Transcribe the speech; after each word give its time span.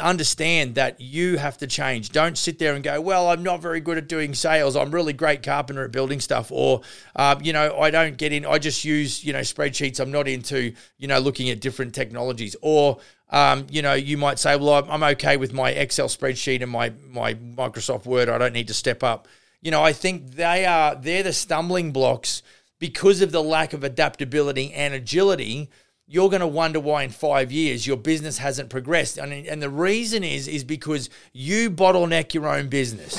understand 0.00 0.76
that 0.76 1.00
you 1.00 1.36
have 1.36 1.58
to 1.58 1.66
change. 1.66 2.10
Don't 2.10 2.38
sit 2.38 2.58
there 2.58 2.74
and 2.74 2.82
go, 2.82 3.00
well, 3.00 3.28
I'm 3.28 3.42
not 3.42 3.60
very 3.60 3.80
good 3.80 3.98
at 3.98 4.08
doing 4.08 4.34
sales. 4.34 4.76
I'm 4.76 4.90
really 4.90 5.12
great 5.12 5.42
carpenter 5.42 5.84
at 5.84 5.92
building 5.92 6.20
stuff. 6.20 6.50
Or, 6.50 6.80
uh, 7.16 7.36
you 7.42 7.52
know, 7.52 7.78
I 7.78 7.90
don't 7.90 8.16
get 8.16 8.32
in, 8.32 8.46
I 8.46 8.58
just 8.58 8.84
use, 8.84 9.22
you 9.22 9.32
know, 9.32 9.40
spreadsheets. 9.40 10.00
I'm 10.00 10.10
not 10.10 10.26
into, 10.26 10.72
you 10.98 11.08
know, 11.08 11.18
looking 11.18 11.50
at 11.50 11.60
different 11.60 11.94
technologies. 11.94 12.56
Or, 12.62 12.98
um, 13.30 13.66
you 13.70 13.82
know, 13.82 13.94
you 13.94 14.16
might 14.16 14.38
say, 14.38 14.56
well, 14.56 14.86
I'm 14.88 15.02
okay 15.02 15.36
with 15.36 15.52
my 15.52 15.70
Excel 15.70 16.08
spreadsheet 16.08 16.62
and 16.62 16.70
my, 16.70 16.92
my 17.08 17.34
Microsoft 17.34 18.06
Word. 18.06 18.28
I 18.28 18.38
don't 18.38 18.54
need 18.54 18.68
to 18.68 18.74
step 18.74 19.02
up. 19.02 19.28
You 19.60 19.70
know, 19.70 19.82
I 19.82 19.92
think 19.92 20.32
they 20.32 20.64
are, 20.64 20.94
they're 20.94 21.22
the 21.22 21.32
stumbling 21.32 21.92
blocks 21.92 22.42
because 22.78 23.22
of 23.22 23.32
the 23.32 23.42
lack 23.42 23.72
of 23.72 23.84
adaptability 23.84 24.72
and 24.72 24.94
agility 24.94 25.70
you're 26.06 26.28
going 26.28 26.40
to 26.40 26.46
wonder 26.46 26.78
why 26.78 27.02
in 27.02 27.08
five 27.08 27.50
years 27.50 27.86
your 27.86 27.96
business 27.96 28.36
hasn't 28.36 28.68
progressed. 28.68 29.16
And, 29.16 29.32
and 29.32 29.62
the 29.62 29.70
reason 29.70 30.22
is, 30.22 30.48
is 30.48 30.62
because 30.62 31.08
you 31.32 31.70
bottleneck 31.70 32.34
your 32.34 32.46
own 32.46 32.68
business. 32.68 33.16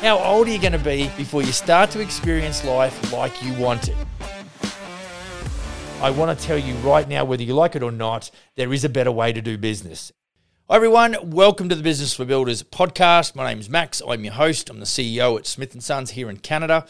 How 0.00 0.18
old 0.18 0.46
are 0.46 0.50
you 0.50 0.58
going 0.58 0.72
to 0.72 0.78
be 0.78 1.10
before 1.16 1.42
you 1.42 1.52
start 1.52 1.90
to 1.92 2.00
experience 2.00 2.64
life 2.64 3.10
like 3.12 3.42
you 3.42 3.54
want 3.54 3.88
it? 3.88 3.96
I 6.02 6.10
want 6.10 6.38
to 6.38 6.44
tell 6.46 6.58
you 6.58 6.74
right 6.76 7.08
now, 7.08 7.24
whether 7.24 7.42
you 7.42 7.54
like 7.54 7.74
it 7.74 7.82
or 7.82 7.92
not, 7.92 8.30
there 8.56 8.70
is 8.74 8.84
a 8.84 8.90
better 8.90 9.12
way 9.12 9.32
to 9.32 9.40
do 9.40 9.56
business. 9.56 10.12
Hi, 10.68 10.76
everyone. 10.76 11.16
Welcome 11.22 11.70
to 11.70 11.74
the 11.74 11.82
Business 11.82 12.12
for 12.12 12.26
Builders 12.26 12.62
podcast. 12.62 13.34
My 13.34 13.48
name 13.48 13.60
is 13.60 13.70
Max. 13.70 14.02
I'm 14.06 14.22
your 14.22 14.34
host. 14.34 14.68
I'm 14.68 14.80
the 14.80 14.86
CEO 14.86 15.38
at 15.38 15.46
Smith 15.46 15.80
& 15.80 15.82
Sons 15.82 16.10
here 16.10 16.28
in 16.28 16.38
Canada. 16.38 16.84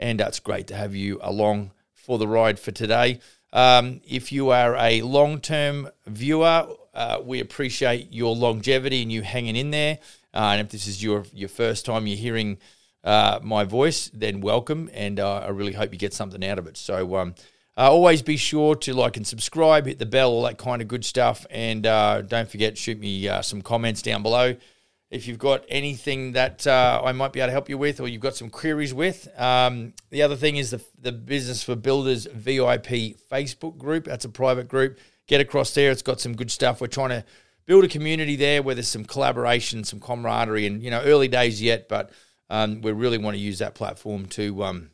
And 0.00 0.20
uh, 0.20 0.26
it's 0.26 0.40
great 0.40 0.66
to 0.66 0.74
have 0.74 0.96
you 0.96 1.20
along 1.22 1.70
for 1.94 2.18
the 2.18 2.26
ride 2.26 2.58
for 2.58 2.72
today. 2.72 3.20
Um, 3.56 4.02
if 4.06 4.32
you 4.32 4.50
are 4.50 4.76
a 4.76 5.00
long 5.00 5.40
term 5.40 5.88
viewer, 6.06 6.68
uh, 6.92 7.22
we 7.24 7.40
appreciate 7.40 8.12
your 8.12 8.36
longevity 8.36 9.00
and 9.00 9.10
you 9.10 9.22
hanging 9.22 9.56
in 9.56 9.70
there. 9.70 9.98
Uh, 10.34 10.50
and 10.52 10.60
if 10.60 10.68
this 10.68 10.86
is 10.86 11.02
your, 11.02 11.24
your 11.32 11.48
first 11.48 11.86
time 11.86 12.06
you're 12.06 12.18
hearing 12.18 12.58
uh, 13.02 13.40
my 13.42 13.64
voice, 13.64 14.10
then 14.12 14.42
welcome. 14.42 14.90
And 14.92 15.18
uh, 15.18 15.38
I 15.38 15.48
really 15.48 15.72
hope 15.72 15.90
you 15.90 15.98
get 15.98 16.12
something 16.12 16.44
out 16.44 16.58
of 16.58 16.66
it. 16.66 16.76
So 16.76 17.16
um, 17.16 17.34
uh, 17.78 17.90
always 17.90 18.20
be 18.20 18.36
sure 18.36 18.74
to 18.74 18.92
like 18.92 19.16
and 19.16 19.26
subscribe, 19.26 19.86
hit 19.86 19.98
the 19.98 20.04
bell, 20.04 20.32
all 20.32 20.42
that 20.42 20.58
kind 20.58 20.82
of 20.82 20.88
good 20.88 21.06
stuff. 21.06 21.46
And 21.48 21.86
uh, 21.86 22.20
don't 22.20 22.50
forget, 22.50 22.76
shoot 22.76 23.00
me 23.00 23.26
some 23.40 23.62
comments 23.62 24.02
down 24.02 24.22
below 24.22 24.56
if 25.16 25.26
you've 25.26 25.38
got 25.38 25.64
anything 25.68 26.32
that 26.32 26.66
uh, 26.66 27.02
I 27.04 27.12
might 27.12 27.32
be 27.32 27.40
able 27.40 27.48
to 27.48 27.52
help 27.52 27.68
you 27.68 27.78
with, 27.78 28.00
or 28.00 28.06
you've 28.06 28.22
got 28.22 28.36
some 28.36 28.50
queries 28.50 28.94
with. 28.94 29.28
Um, 29.36 29.94
the 30.10 30.22
other 30.22 30.36
thing 30.36 30.56
is 30.56 30.70
the 30.70 30.80
the 31.00 31.12
Business 31.12 31.62
for 31.62 31.74
Builders 31.74 32.26
VIP 32.26 33.16
Facebook 33.30 33.76
group. 33.78 34.04
That's 34.04 34.24
a 34.24 34.28
private 34.28 34.68
group. 34.68 34.98
Get 35.26 35.40
across 35.40 35.74
there. 35.74 35.90
It's 35.90 36.02
got 36.02 36.20
some 36.20 36.36
good 36.36 36.50
stuff. 36.52 36.80
We're 36.80 36.86
trying 36.86 37.10
to 37.10 37.24
build 37.66 37.84
a 37.84 37.88
community 37.88 38.36
there 38.36 38.62
where 38.62 38.74
there's 38.74 38.88
some 38.88 39.04
collaboration, 39.04 39.84
some 39.84 40.00
camaraderie, 40.00 40.66
and 40.66 40.82
you 40.82 40.90
know, 40.90 41.02
early 41.02 41.28
days 41.28 41.60
yet, 41.60 41.88
but 41.88 42.10
um, 42.48 42.80
we 42.80 42.92
really 42.92 43.18
want 43.18 43.34
to 43.36 43.40
use 43.40 43.58
that 43.58 43.74
platform 43.74 44.26
to 44.26 44.62
um, 44.62 44.90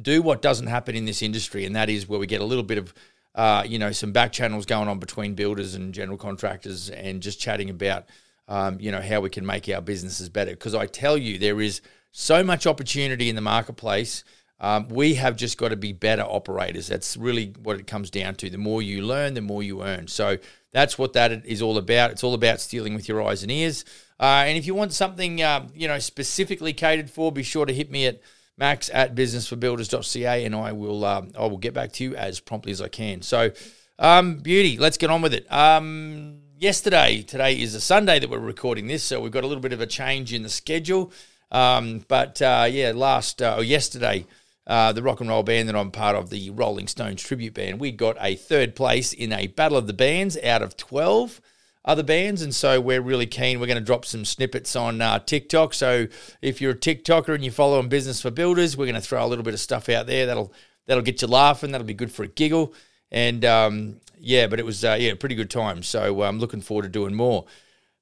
do 0.00 0.22
what 0.22 0.40
doesn't 0.42 0.68
happen 0.68 0.94
in 0.94 1.04
this 1.04 1.22
industry, 1.22 1.64
and 1.64 1.74
that 1.74 1.90
is 1.90 2.08
where 2.08 2.20
we 2.20 2.26
get 2.26 2.40
a 2.40 2.44
little 2.44 2.64
bit 2.64 2.78
of 2.78 2.94
uh, 3.34 3.64
you 3.66 3.78
know 3.78 3.92
some 3.92 4.12
back 4.12 4.32
channels 4.32 4.64
going 4.64 4.88
on 4.88 4.98
between 4.98 5.34
builders 5.34 5.74
and 5.74 5.92
general 5.92 6.18
contractors, 6.18 6.88
and 6.90 7.20
just 7.20 7.40
chatting 7.40 7.68
about 7.68 8.06
um, 8.48 8.78
you 8.80 8.90
know, 8.90 9.00
how 9.00 9.20
we 9.20 9.30
can 9.30 9.46
make 9.46 9.68
our 9.68 9.80
businesses 9.80 10.28
better. 10.28 10.52
Because 10.52 10.74
I 10.74 10.86
tell 10.86 11.16
you, 11.16 11.38
there 11.38 11.60
is 11.60 11.80
so 12.10 12.42
much 12.42 12.66
opportunity 12.66 13.28
in 13.28 13.36
the 13.36 13.42
marketplace. 13.42 14.24
Um, 14.60 14.88
we 14.88 15.14
have 15.14 15.36
just 15.36 15.56
got 15.56 15.68
to 15.68 15.76
be 15.76 15.92
better 15.92 16.22
operators. 16.22 16.88
That's 16.88 17.16
really 17.16 17.54
what 17.62 17.78
it 17.78 17.86
comes 17.86 18.10
down 18.10 18.34
to. 18.36 18.50
The 18.50 18.58
more 18.58 18.82
you 18.82 19.02
learn, 19.02 19.34
the 19.34 19.40
more 19.40 19.62
you 19.62 19.82
earn. 19.84 20.08
So 20.08 20.38
that's 20.72 20.98
what 20.98 21.12
that 21.12 21.46
is 21.46 21.62
all 21.62 21.78
about. 21.78 22.10
It's 22.10 22.24
all 22.24 22.34
about 22.34 22.60
stealing 22.60 22.94
with 22.94 23.08
your 23.08 23.22
eyes 23.22 23.42
and 23.42 23.52
ears. 23.52 23.84
Uh, 24.18 24.44
and 24.46 24.58
if 24.58 24.66
you 24.66 24.74
want 24.74 24.92
something, 24.92 25.40
uh, 25.42 25.68
you 25.74 25.86
know, 25.86 25.98
specifically 26.00 26.72
catered 26.72 27.08
for, 27.08 27.30
be 27.30 27.44
sure 27.44 27.66
to 27.66 27.72
hit 27.72 27.90
me 27.90 28.06
at 28.06 28.20
max 28.56 28.90
at 28.92 29.14
businessforbuilders.ca 29.14 30.44
and 30.44 30.54
I 30.56 30.72
will, 30.72 31.04
um, 31.04 31.30
I 31.38 31.46
will 31.46 31.58
get 31.58 31.74
back 31.74 31.92
to 31.92 32.04
you 32.04 32.16
as 32.16 32.40
promptly 32.40 32.72
as 32.72 32.80
I 32.80 32.88
can. 32.88 33.22
So, 33.22 33.52
um, 34.00 34.38
beauty, 34.38 34.76
let's 34.78 34.96
get 34.96 35.10
on 35.10 35.22
with 35.22 35.34
it. 35.34 35.50
Um, 35.52 36.40
yesterday, 36.60 37.22
today 37.22 37.60
is 37.60 37.74
a 37.74 37.80
Sunday 37.80 38.18
that 38.18 38.28
we're 38.28 38.38
recording 38.38 38.88
this, 38.88 39.04
so 39.04 39.20
we've 39.20 39.32
got 39.32 39.44
a 39.44 39.46
little 39.46 39.62
bit 39.62 39.72
of 39.72 39.80
a 39.80 39.86
change 39.86 40.32
in 40.32 40.42
the 40.42 40.48
schedule. 40.48 41.12
Um, 41.52 42.04
but 42.08 42.42
uh, 42.42 42.66
yeah, 42.68 42.92
last 42.94 43.40
uh, 43.40 43.54
or 43.58 43.64
yesterday, 43.64 44.26
uh, 44.66 44.92
the 44.92 45.02
rock 45.02 45.20
and 45.20 45.28
roll 45.28 45.44
band 45.44 45.68
that 45.68 45.76
I'm 45.76 45.90
part 45.90 46.16
of, 46.16 46.30
the 46.30 46.50
Rolling 46.50 46.88
Stones 46.88 47.22
tribute 47.22 47.54
band, 47.54 47.80
we 47.80 47.92
got 47.92 48.16
a 48.20 48.34
third 48.34 48.74
place 48.74 49.12
in 49.12 49.32
a 49.32 49.46
battle 49.46 49.78
of 49.78 49.86
the 49.86 49.92
bands 49.92 50.36
out 50.42 50.62
of 50.62 50.76
12 50.76 51.40
other 51.84 52.02
bands. 52.02 52.42
And 52.42 52.54
so 52.54 52.80
we're 52.80 53.00
really 53.00 53.26
keen. 53.26 53.60
We're 53.60 53.66
going 53.66 53.78
to 53.78 53.84
drop 53.84 54.04
some 54.04 54.24
snippets 54.24 54.74
on 54.74 55.00
uh, 55.00 55.20
TikTok. 55.20 55.74
So 55.74 56.08
if 56.42 56.60
you're 56.60 56.72
a 56.72 56.76
TikToker 56.76 57.34
and 57.34 57.44
you 57.44 57.50
follow 57.50 57.78
on 57.78 57.88
Business 57.88 58.20
for 58.20 58.30
Builders, 58.30 58.76
we're 58.76 58.86
going 58.86 58.94
to 58.94 59.00
throw 59.00 59.24
a 59.24 59.28
little 59.28 59.44
bit 59.44 59.54
of 59.54 59.60
stuff 59.60 59.88
out 59.88 60.06
there 60.06 60.26
that'll 60.26 60.52
that'll 60.86 61.04
get 61.04 61.22
you 61.22 61.28
laughing. 61.28 61.70
That'll 61.70 61.86
be 61.86 61.94
good 61.94 62.12
for 62.12 62.24
a 62.24 62.28
giggle. 62.28 62.74
And 63.10 63.44
um, 63.44 64.00
yeah, 64.20 64.46
but 64.46 64.58
it 64.58 64.66
was 64.66 64.84
uh, 64.84 64.96
yeah 64.98 65.14
pretty 65.14 65.34
good 65.34 65.50
time. 65.50 65.82
So 65.82 66.22
I'm 66.22 66.36
um, 66.36 66.38
looking 66.38 66.60
forward 66.60 66.82
to 66.82 66.88
doing 66.88 67.14
more. 67.14 67.46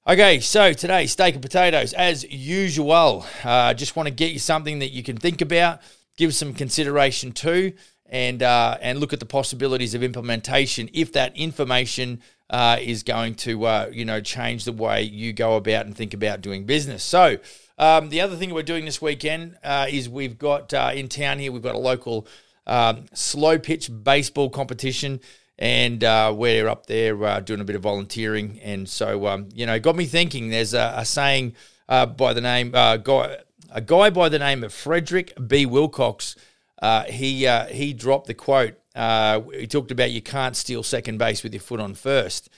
Okay, 0.09 0.39
so 0.39 0.73
today 0.73 1.07
steak 1.07 1.35
and 1.35 1.43
potatoes 1.43 1.93
as 1.93 2.25
usual. 2.31 3.27
Uh, 3.43 3.75
just 3.75 3.97
want 3.97 4.07
to 4.07 4.15
get 4.15 4.33
you 4.33 4.39
something 4.39 4.79
that 4.79 4.93
you 4.93 5.03
can 5.03 5.17
think 5.17 5.41
about, 5.41 5.81
give 6.17 6.33
some 6.33 6.55
consideration 6.55 7.33
to, 7.33 7.73
and 8.07 8.43
uh, 8.43 8.79
and 8.81 9.01
look 9.01 9.13
at 9.13 9.19
the 9.21 9.27
possibilities 9.27 9.95
of 9.95 10.03
implementation 10.03 10.89
if 10.93 11.13
that 11.13 11.37
information 11.37 12.21
uh, 12.51 12.79
is 12.81 13.03
going 13.03 13.35
to 13.35 13.67
uh, 13.67 13.91
you 13.93 14.05
know 14.05 14.21
change 14.21 14.65
the 14.65 14.73
way 14.73 15.03
you 15.03 15.33
go 15.33 15.57
about 15.57 15.87
and 15.87 15.97
think 15.97 16.15
about 16.15 16.41
doing 16.41 16.65
business. 16.65 17.03
So. 17.03 17.39
Um, 17.79 18.09
the 18.09 18.23
other 18.23 18.37
thing 18.37 18.55
we're 18.55 18.63
doing 18.63 18.87
this 18.87 19.03
weekend 19.03 19.59
uh, 19.63 19.87
is 19.91 20.09
we've 20.09 20.39
got 20.39 20.73
uh, 20.73 20.93
in 20.95 21.11
town 21.11 21.39
here, 21.39 21.53
we've 21.53 21.61
got 21.61 21.75
a 21.75 21.79
local 21.79 22.27
um, 22.67 23.05
slow 23.13 23.59
pitch 23.59 23.91
baseball 24.03 24.49
competition 24.51 25.21
and 25.59 26.05
uh, 26.05 26.33
we're 26.37 26.69
up 26.69 26.87
there 26.87 27.23
uh, 27.25 27.41
doing 27.41 27.61
a 27.61 27.65
bit 27.65 27.77
of 27.77 27.83
volunteering. 27.83 28.61
And 28.63 28.89
so, 28.89 29.27
um, 29.27 29.49
you 29.55 29.67
know, 29.67 29.79
got 29.79 29.97
me 29.97 30.05
thinking. 30.07 30.51
There's 30.51 30.75
a, 30.75 30.95
a 30.97 31.05
saying 31.05 31.55
uh, 31.89 32.07
by 32.07 32.33
the 32.33 32.41
name 32.41 32.75
uh, 32.75 32.99
guy, 32.99 33.39
a 33.71 33.81
guy 33.81 34.11
by 34.11 34.29
the 34.29 34.39
name 34.39 34.63
of 34.65 34.73
Frederick 34.73 35.33
B. 35.47 35.67
Wilcox. 35.67 36.37
Uh, 36.81 37.05
he 37.05 37.47
uh, 37.47 37.67
he 37.67 37.95
dropped 37.95 38.27
the 38.27 38.35
quote. 38.35 38.75
he 38.95 39.67
talked 39.67 39.91
about 39.91 40.11
you 40.11 40.23
can't 40.23 40.57
steal 40.57 40.83
second 40.83 41.19
base 41.19 41.43
with 41.43 41.55
your 41.55 41.63
foot 41.63 41.81
on 41.81 41.95
first. 41.95 42.51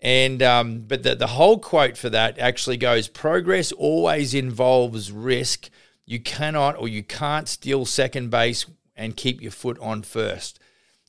And 0.00 0.42
um, 0.42 0.80
but 0.80 1.02
the 1.02 1.14
the 1.16 1.26
whole 1.26 1.58
quote 1.58 1.96
for 1.98 2.08
that 2.08 2.38
actually 2.38 2.76
goes: 2.76 3.08
progress 3.08 3.72
always 3.72 4.32
involves 4.32 5.12
risk. 5.12 5.68
You 6.06 6.20
cannot 6.20 6.78
or 6.78 6.88
you 6.88 7.02
can't 7.02 7.46
steal 7.46 7.84
second 7.84 8.30
base 8.30 8.64
and 8.96 9.16
keep 9.16 9.42
your 9.42 9.50
foot 9.50 9.78
on 9.80 10.02
first. 10.02 10.58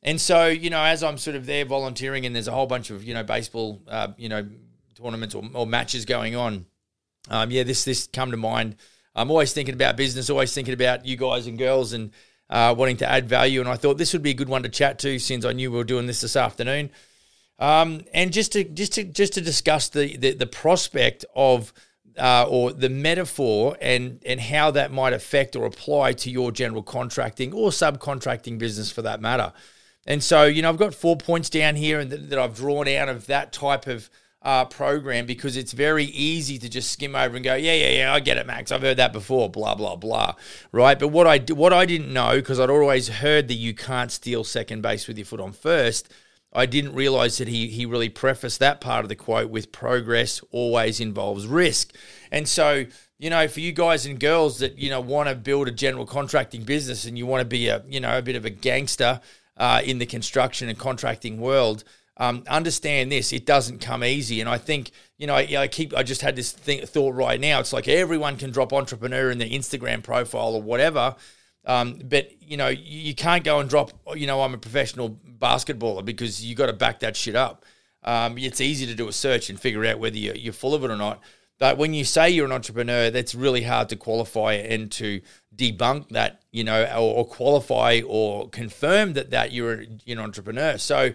And 0.02 0.20
so, 0.20 0.48
you 0.48 0.70
know, 0.70 0.82
as 0.82 1.04
I'm 1.04 1.18
sort 1.18 1.36
of 1.36 1.46
there 1.46 1.66
volunteering 1.66 2.26
and 2.26 2.34
there's 2.34 2.48
a 2.48 2.52
whole 2.52 2.68
bunch 2.68 2.90
of, 2.90 3.04
you 3.04 3.14
know, 3.14 3.24
baseball, 3.24 3.82
uh, 3.88 4.10
you 4.18 4.30
know, 4.30 4.48
tournaments 4.96 5.36
or, 5.36 5.44
or 5.54 5.68
matches 5.68 6.06
going 6.06 6.36
on, 6.36 6.66
um, 7.30 7.52
yeah, 7.52 7.64
this 7.64 7.84
this 7.84 8.08
come 8.08 8.32
to 8.32 8.38
mind. 8.38 8.76
I'm 9.16 9.30
always 9.30 9.52
thinking 9.54 9.76
about 9.76 9.98
business, 9.98 10.30
always 10.30 10.54
thinking 10.54 10.74
about 10.74 11.06
you 11.06 11.18
guys 11.18 11.48
and 11.48 11.58
girls 11.58 11.94
and 11.94 12.12
uh, 12.50 12.74
wanting 12.78 12.98
to 12.98 13.10
add 13.10 13.28
value. 13.28 13.60
And 13.60 13.70
I 13.70 13.76
thought 13.76 13.98
this 13.98 14.14
would 14.14 14.24
be 14.24 14.32
a 14.32 14.36
good 14.36 14.50
one 14.50 14.64
to 14.64 14.70
chat 14.70 15.00
to 15.00 15.20
since 15.20 15.44
I 15.44 15.52
knew 15.52 15.72
we 15.72 15.78
were 15.78 15.84
doing 15.84 16.08
this 16.08 16.22
this 16.22 16.36
afternoon. 16.36 16.90
Um, 17.60 18.06
and 18.14 18.32
just 18.32 18.54
to 18.54 18.64
just 18.64 18.94
to 18.94 19.04
just 19.04 19.34
to 19.34 19.42
discuss 19.42 19.90
the 19.90 20.16
the, 20.16 20.34
the 20.34 20.48
prospect 20.48 21.26
of 21.36 21.74
uh, 22.18 22.46
or 22.50 22.72
the 22.72 22.90
metaphor 22.90 23.78
and 23.82 24.22
and 24.26 24.40
how 24.40 24.72
that 24.72 24.92
might 24.94 25.12
affect 25.12 25.58
or 25.58 25.66
apply 25.66 26.14
to 26.14 26.32
your 26.32 26.52
general 26.54 26.84
contracting 26.84 27.54
or 27.54 27.70
subcontracting 27.70 28.58
business 28.58 28.92
for 28.92 29.02
that 29.02 29.20
matter. 29.20 29.52
And 30.10 30.24
so, 30.24 30.46
you 30.46 30.64
know, 30.64 30.70
I've 30.70 30.78
got 30.78 30.96
four 30.96 31.16
points 31.16 31.52
down 31.52 31.76
here 31.76 32.00
and 32.00 32.12
that, 32.12 32.32
that 32.32 32.40
I've 32.40 32.56
drawn 32.56 32.88
out 32.88 33.10
of 33.10 33.28
that 33.28 33.54
type 33.54 33.86
of 33.86 34.10
uh, 34.42 34.66
program 34.66 35.28
because 35.28 35.56
it's 35.56 35.72
very 35.72 36.06
easy 36.06 36.58
to 36.58 36.68
just 36.68 36.92
skim 36.92 37.16
over 37.16 37.36
and 37.36 37.46
go, 37.46 37.54
yeah, 37.54 37.74
yeah, 37.74 37.90
yeah, 37.90 38.14
I 38.14 38.20
get 38.20 38.38
it, 38.38 38.48
Max. 38.48 38.72
I've 38.72 38.82
heard 38.82 38.98
that 38.98 39.14
before, 39.14 39.50
blah, 39.52 39.76
blah, 39.76 39.96
blah, 39.96 40.34
right? 40.72 40.98
But 40.98 41.10
what 41.10 41.28
I 41.28 41.38
what 41.54 41.74
I 41.74 41.86
didn't 41.86 42.12
know 42.12 42.36
because 42.38 42.60
I'd 42.60 42.72
always 42.72 43.08
heard 43.08 43.48
that 43.50 43.56
you 43.56 43.76
can't 43.76 44.12
steal 44.12 44.44
second 44.44 44.82
base 44.82 45.08
with 45.08 45.18
your 45.18 45.26
foot 45.26 45.42
on 45.42 45.52
first. 45.52 46.12
I 46.52 46.66
didn't 46.66 46.96
realize 46.96 47.38
that 47.38 47.48
he 47.48 47.68
he 47.68 47.86
really 47.86 48.10
prefaced 48.10 48.60
that 48.60 48.82
part 48.82 49.06
of 49.06 49.10
the 49.10 49.16
quote 49.16 49.52
with 49.52 49.72
progress 49.72 50.42
always 50.52 51.00
involves 51.00 51.46
risk. 51.46 51.94
And 52.32 52.48
so, 52.48 52.86
you 53.20 53.30
know, 53.30 53.48
for 53.48 53.60
you 53.60 53.74
guys 53.74 54.08
and 54.08 54.20
girls 54.20 54.58
that 54.60 54.80
you 54.80 54.90
know 54.90 55.02
want 55.02 55.30
to 55.30 55.36
build 55.36 55.68
a 55.68 55.72
general 55.72 56.08
contracting 56.08 56.64
business 56.64 57.06
and 57.06 57.18
you 57.18 57.28
want 57.28 57.42
to 57.42 57.46
be 57.46 57.68
a 57.68 57.84
you 57.88 58.00
know 58.00 58.18
a 58.18 58.24
bit 58.24 58.38
of 58.38 58.46
a 58.46 58.50
gangster 58.50 59.20
uh, 59.60 59.82
in 59.86 60.00
the 60.00 60.06
construction 60.06 60.70
and 60.70 60.78
contracting 60.78 61.40
world. 61.40 61.84
Um, 62.18 62.44
understand 62.50 63.12
this; 63.12 63.32
it 63.32 63.46
doesn't 63.46 63.80
come 63.80 64.04
easy, 64.04 64.42
and 64.42 64.50
I 64.50 64.58
think 64.58 64.92
you 65.18 65.28
know. 65.28 65.36
I, 65.36 65.48
I 65.58 65.68
keep. 65.68 65.96
I 65.96 66.04
just 66.04 66.22
had 66.22 66.36
this 66.36 66.52
thought 66.52 67.16
right 67.16 67.40
now. 67.40 67.60
It's 67.60 67.72
like 67.72 67.88
everyone 67.88 68.36
can 68.36 68.52
drop 68.52 68.74
entrepreneur 68.74 69.32
in 69.32 69.38
their 69.38 69.48
Instagram 69.48 70.04
profile 70.04 70.56
or 70.56 70.62
whatever, 70.62 71.16
um, 71.66 72.00
but 72.04 72.32
you 72.42 72.58
know, 72.58 72.68
you 72.68 73.16
can't 73.16 73.44
go 73.44 73.60
and 73.60 73.70
drop. 73.70 73.92
You 74.16 74.28
know, 74.28 74.42
I'm 74.42 74.54
a 74.54 74.58
professional 74.58 75.18
basketballer 75.40 76.04
because 76.04 76.44
you 76.44 76.56
got 76.56 76.66
to 76.66 76.74
back 76.74 77.00
that 77.00 77.16
shit 77.16 77.36
up. 77.36 77.64
Um, 78.04 78.38
it's 78.38 78.62
easy 78.62 78.86
to 78.88 78.96
do 78.96 79.08
a 79.08 79.14
search 79.14 79.50
and 79.50 79.60
figure 79.60 79.86
out 79.86 80.00
whether 80.00 80.18
you're, 80.18 80.36
you're 80.36 80.54
full 80.54 80.74
of 80.74 80.84
it 80.84 80.92
or 80.92 80.98
not. 80.98 81.22
But 81.60 81.78
when 81.78 81.94
you 81.94 82.06
say 82.06 82.30
you're 82.30 82.46
an 82.46 82.52
entrepreneur, 82.54 83.10
that's 83.10 83.36
really 83.36 83.64
hard 83.64 83.90
to 83.90 83.98
qualify 83.98 84.54
and 84.54 84.90
to 84.94 85.22
debunk 85.56 86.10
that, 86.10 86.42
you 86.52 86.64
know, 86.64 86.84
or, 86.96 87.18
or 87.18 87.26
qualify 87.28 88.02
or 88.08 88.50
confirm 88.50 89.14
that 89.14 89.32
that 89.32 89.52
you're, 89.52 89.84
you're 90.06 90.18
an 90.18 90.24
entrepreneur. 90.24 90.78
So, 90.78 91.12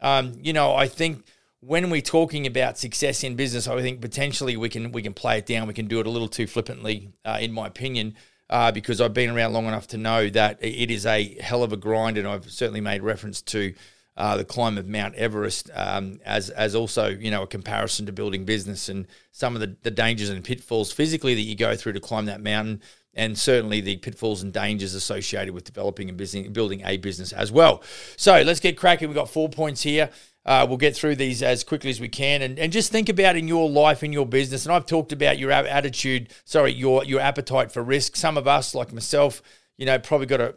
um, 0.00 0.32
you 0.42 0.52
know, 0.52 0.74
I 0.74 0.88
think 0.88 1.24
when 1.60 1.90
we're 1.90 2.00
talking 2.00 2.46
about 2.46 2.76
success 2.76 3.24
in 3.24 3.36
business, 3.36 3.68
I 3.68 3.80
think 3.80 4.00
potentially 4.00 4.56
we 4.56 4.68
can 4.68 4.92
we 4.92 5.00
can 5.00 5.14
play 5.14 5.38
it 5.38 5.46
down. 5.46 5.66
We 5.66 5.74
can 5.74 5.86
do 5.86 6.00
it 6.00 6.06
a 6.06 6.10
little 6.10 6.28
too 6.28 6.46
flippantly, 6.46 7.12
uh, 7.24 7.38
in 7.40 7.52
my 7.52 7.68
opinion, 7.68 8.16
uh, 8.50 8.72
because 8.72 9.00
I've 9.00 9.14
been 9.14 9.30
around 9.30 9.52
long 9.52 9.66
enough 9.66 9.86
to 9.88 9.96
know 9.96 10.28
that 10.30 10.58
it 10.60 10.90
is 10.90 11.06
a 11.06 11.40
hell 11.40 11.62
of 11.62 11.72
a 11.72 11.76
grind, 11.76 12.18
and 12.18 12.28
I've 12.28 12.50
certainly 12.50 12.80
made 12.80 13.02
reference 13.02 13.40
to 13.42 13.74
uh, 14.16 14.36
the 14.36 14.44
climb 14.44 14.78
of 14.78 14.86
Mount 14.86 15.14
Everest 15.16 15.70
um, 15.74 16.20
as 16.24 16.50
as 16.50 16.74
also 16.74 17.08
you 17.08 17.30
know 17.30 17.42
a 17.42 17.46
comparison 17.46 18.06
to 18.06 18.12
building 18.12 18.44
business 18.44 18.88
and 18.88 19.06
some 19.32 19.54
of 19.54 19.60
the, 19.60 19.76
the 19.82 19.90
dangers 19.90 20.28
and 20.30 20.44
pitfalls 20.44 20.92
physically 20.92 21.34
that 21.34 21.42
you 21.42 21.56
go 21.56 21.74
through 21.74 21.94
to 21.94 22.00
climb 22.00 22.26
that 22.26 22.40
mountain 22.40 22.80
and 23.16 23.38
certainly 23.38 23.80
the 23.80 23.96
pitfalls 23.96 24.42
and 24.42 24.52
dangers 24.52 24.94
associated 24.94 25.54
with 25.54 25.64
developing 25.64 26.08
and 26.08 26.18
business, 26.18 26.48
building 26.48 26.82
a 26.84 26.96
business 26.96 27.32
as 27.32 27.52
well. 27.52 27.82
So 28.16 28.42
let's 28.42 28.60
get 28.60 28.76
cracking. 28.76 29.08
We've 29.08 29.14
got 29.14 29.30
four 29.30 29.48
points 29.48 29.82
here. 29.82 30.10
Uh, 30.46 30.66
we'll 30.68 30.78
get 30.78 30.94
through 30.94 31.16
these 31.16 31.42
as 31.42 31.64
quickly 31.64 31.88
as 31.88 32.00
we 32.00 32.08
can, 32.08 32.42
and, 32.42 32.58
and 32.58 32.70
just 32.70 32.92
think 32.92 33.08
about 33.08 33.34
in 33.34 33.48
your 33.48 33.70
life, 33.70 34.02
in 34.02 34.12
your 34.12 34.26
business. 34.26 34.66
And 34.66 34.74
I've 34.74 34.84
talked 34.84 35.10
about 35.10 35.38
your 35.38 35.50
attitude, 35.50 36.28
sorry, 36.44 36.72
your 36.72 37.02
your 37.04 37.20
appetite 37.20 37.72
for 37.72 37.82
risk. 37.82 38.14
Some 38.14 38.36
of 38.36 38.46
us, 38.46 38.74
like 38.74 38.92
myself, 38.92 39.40
you 39.76 39.86
know, 39.86 39.98
probably 39.98 40.26
got 40.26 40.40
a, 40.40 40.54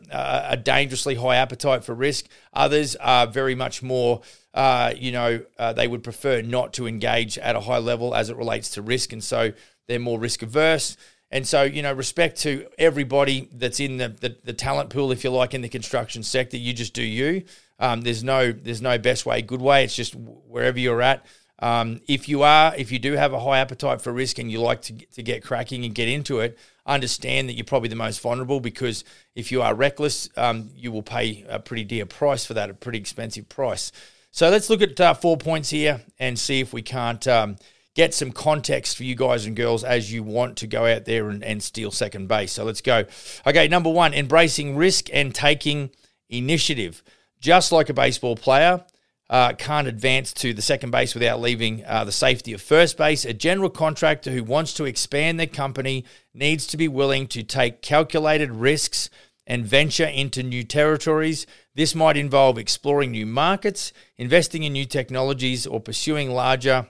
a 0.52 0.58
dangerously 0.58 1.16
high 1.16 1.38
appetite 1.38 1.84
for 1.84 1.94
risk. 1.94 2.28
Others 2.54 2.96
are 2.98 3.28
very 3.28 3.56
much 3.56 3.82
more, 3.82 4.22
uh, 4.54 4.94
you 4.96 5.12
know, 5.12 5.42
uh, 5.58 5.74
they 5.74 5.88
would 5.88 6.04
prefer 6.04 6.42
not 6.42 6.74
to 6.74 6.88
engage 6.88 7.38
at 7.38 7.56
a 7.56 7.62
high 7.62 7.80
level 7.80 8.14
as 8.14 8.30
it 8.30 8.38
relates 8.38 8.70
to 8.72 8.82
risk. 8.82 9.14
And 9.14 9.24
so 9.24 9.54
they're 9.88 10.00
more 10.00 10.20
risk 10.20 10.44
averse. 10.44 10.98
And 11.30 11.46
so, 11.46 11.64
you 11.64 11.82
know, 11.82 11.92
respect 11.92 12.40
to 12.42 12.68
everybody 12.78 13.50
that's 13.52 13.80
in 13.80 13.98
the, 13.98 14.10
the, 14.10 14.38
the 14.44 14.54
talent 14.54 14.90
pool, 14.90 15.12
if 15.12 15.24
you 15.24 15.30
like, 15.30 15.54
in 15.54 15.62
the 15.62 15.70
construction 15.70 16.24
sector. 16.24 16.56
You 16.56 16.74
just 16.74 16.94
do 16.94 17.04
you. 17.04 17.44
Um, 17.80 18.02
there's 18.02 18.24
no 18.24 18.52
there's 18.52 18.82
no 18.82 18.98
best 18.98 19.26
way, 19.26 19.42
good 19.42 19.62
way. 19.62 19.84
It's 19.84 19.96
just 19.96 20.16
wherever 20.16 20.80
you're 20.80 21.02
at. 21.02 21.26
Um, 21.60 22.02
if 22.08 22.30
you 22.30 22.44
are, 22.44 22.76
if 22.76 22.92
you 22.92 23.00
do 23.00 23.14
have 23.14 23.34
a 23.34 23.40
high 23.40 23.60
appetite 23.60 24.02
for 24.02 24.14
risk 24.14 24.38
and 24.38 24.52
you 24.52 24.62
like 24.62 24.82
to, 24.84 24.94
to 24.94 25.24
get 25.24 25.44
cracking 25.44 25.86
and 25.86 25.94
get 25.94 26.08
into 26.08 26.40
it, 26.40 26.58
understand 26.88 27.50
that 27.50 27.54
you're 27.54 27.66
probably 27.66 27.90
the 27.90 27.96
most 27.96 28.22
vulnerable 28.22 28.60
because 28.60 29.04
if 29.36 29.52
you 29.52 29.62
are 29.62 29.76
reckless, 29.76 30.30
um, 30.38 30.70
you 30.76 30.92
will 30.92 31.04
pay 31.04 31.46
a 31.50 31.60
pretty 31.60 31.84
dear 31.84 32.06
price 32.06 32.46
for 32.46 32.54
that, 32.56 32.70
a 32.70 32.74
pretty 32.74 32.98
expensive 32.98 33.50
price. 33.50 33.92
So 34.32 34.50
let's 34.50 34.70
look 34.70 34.82
at 34.82 35.00
uh, 35.00 35.14
four 35.14 35.38
points 35.38 35.70
here 35.70 36.02
and 36.20 36.38
see 36.38 36.60
if 36.60 36.72
we 36.72 36.82
can't 36.82 37.28
um, 37.28 37.58
get 37.96 38.14
some 38.14 38.32
context 38.32 38.96
for 38.96 39.04
you 39.04 39.16
guys 39.16 39.46
and 39.46 39.56
girls 39.56 39.84
as 39.84 40.12
you 40.14 40.24
want 40.24 40.58
to 40.58 40.68
go 40.68 40.86
out 40.86 41.06
there 41.06 41.30
and, 41.30 41.44
and 41.44 41.62
steal 41.62 41.92
second 41.92 42.28
base. 42.28 42.52
So 42.52 42.64
let's 42.64 42.82
go. 42.82 43.06
Okay, 43.46 43.68
number 43.68 43.90
one, 43.90 44.14
embracing 44.14 44.76
risk 44.76 45.10
and 45.12 45.34
taking 45.34 45.90
initiative. 46.30 47.04
Just 47.40 47.72
like 47.72 47.90
a 47.90 47.94
baseball 47.94 48.36
player, 48.36 48.84
uh, 49.30 49.54
can't 49.54 49.88
advance 49.88 50.34
to 50.34 50.54
the 50.54 50.62
second 50.62 50.92
base 50.92 51.14
without 51.14 51.42
leaving 51.42 51.84
uh, 51.86 52.04
the 52.04 52.12
safety 52.12 52.54
of 52.54 52.62
first 52.62 52.98
base. 52.98 53.26
A 53.26 53.34
general 53.34 53.70
contractor 53.70 54.32
who 54.32 54.44
wants 54.44 54.74
to 54.76 54.86
expand 54.86 55.40
their 55.40 55.48
company 55.48 56.06
needs 56.34 56.66
to 56.68 56.78
be 56.78 56.88
willing 56.88 57.28
to 57.28 57.44
take 57.44 57.82
calculated 57.82 58.52
risks 58.52 59.10
and 59.46 59.66
venture 59.66 60.06
into 60.06 60.44
new 60.44 60.64
territories. 60.64 61.46
This 61.76 61.96
might 61.96 62.18
involve 62.18 62.58
exploring 62.58 63.12
new 63.12 63.26
markets, 63.26 63.94
investing 64.18 64.64
in 64.64 64.74
new 64.74 64.86
technologies, 64.86 65.66
or 65.66 65.80
pursuing 65.80 66.32
larger 66.32 66.88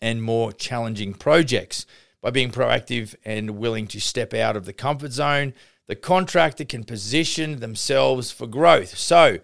and 0.00 0.22
more 0.22 0.52
challenging 0.52 1.14
projects. 1.14 1.86
By 2.20 2.30
being 2.30 2.50
proactive 2.50 3.14
and 3.24 3.58
willing 3.58 3.86
to 3.88 4.00
step 4.00 4.34
out 4.34 4.56
of 4.56 4.64
the 4.64 4.72
comfort 4.72 5.12
zone, 5.12 5.54
the 5.86 5.96
contractor 5.96 6.64
can 6.64 6.84
position 6.84 7.60
themselves 7.60 8.30
for 8.30 8.46
growth. 8.46 8.98
So, 8.98 9.38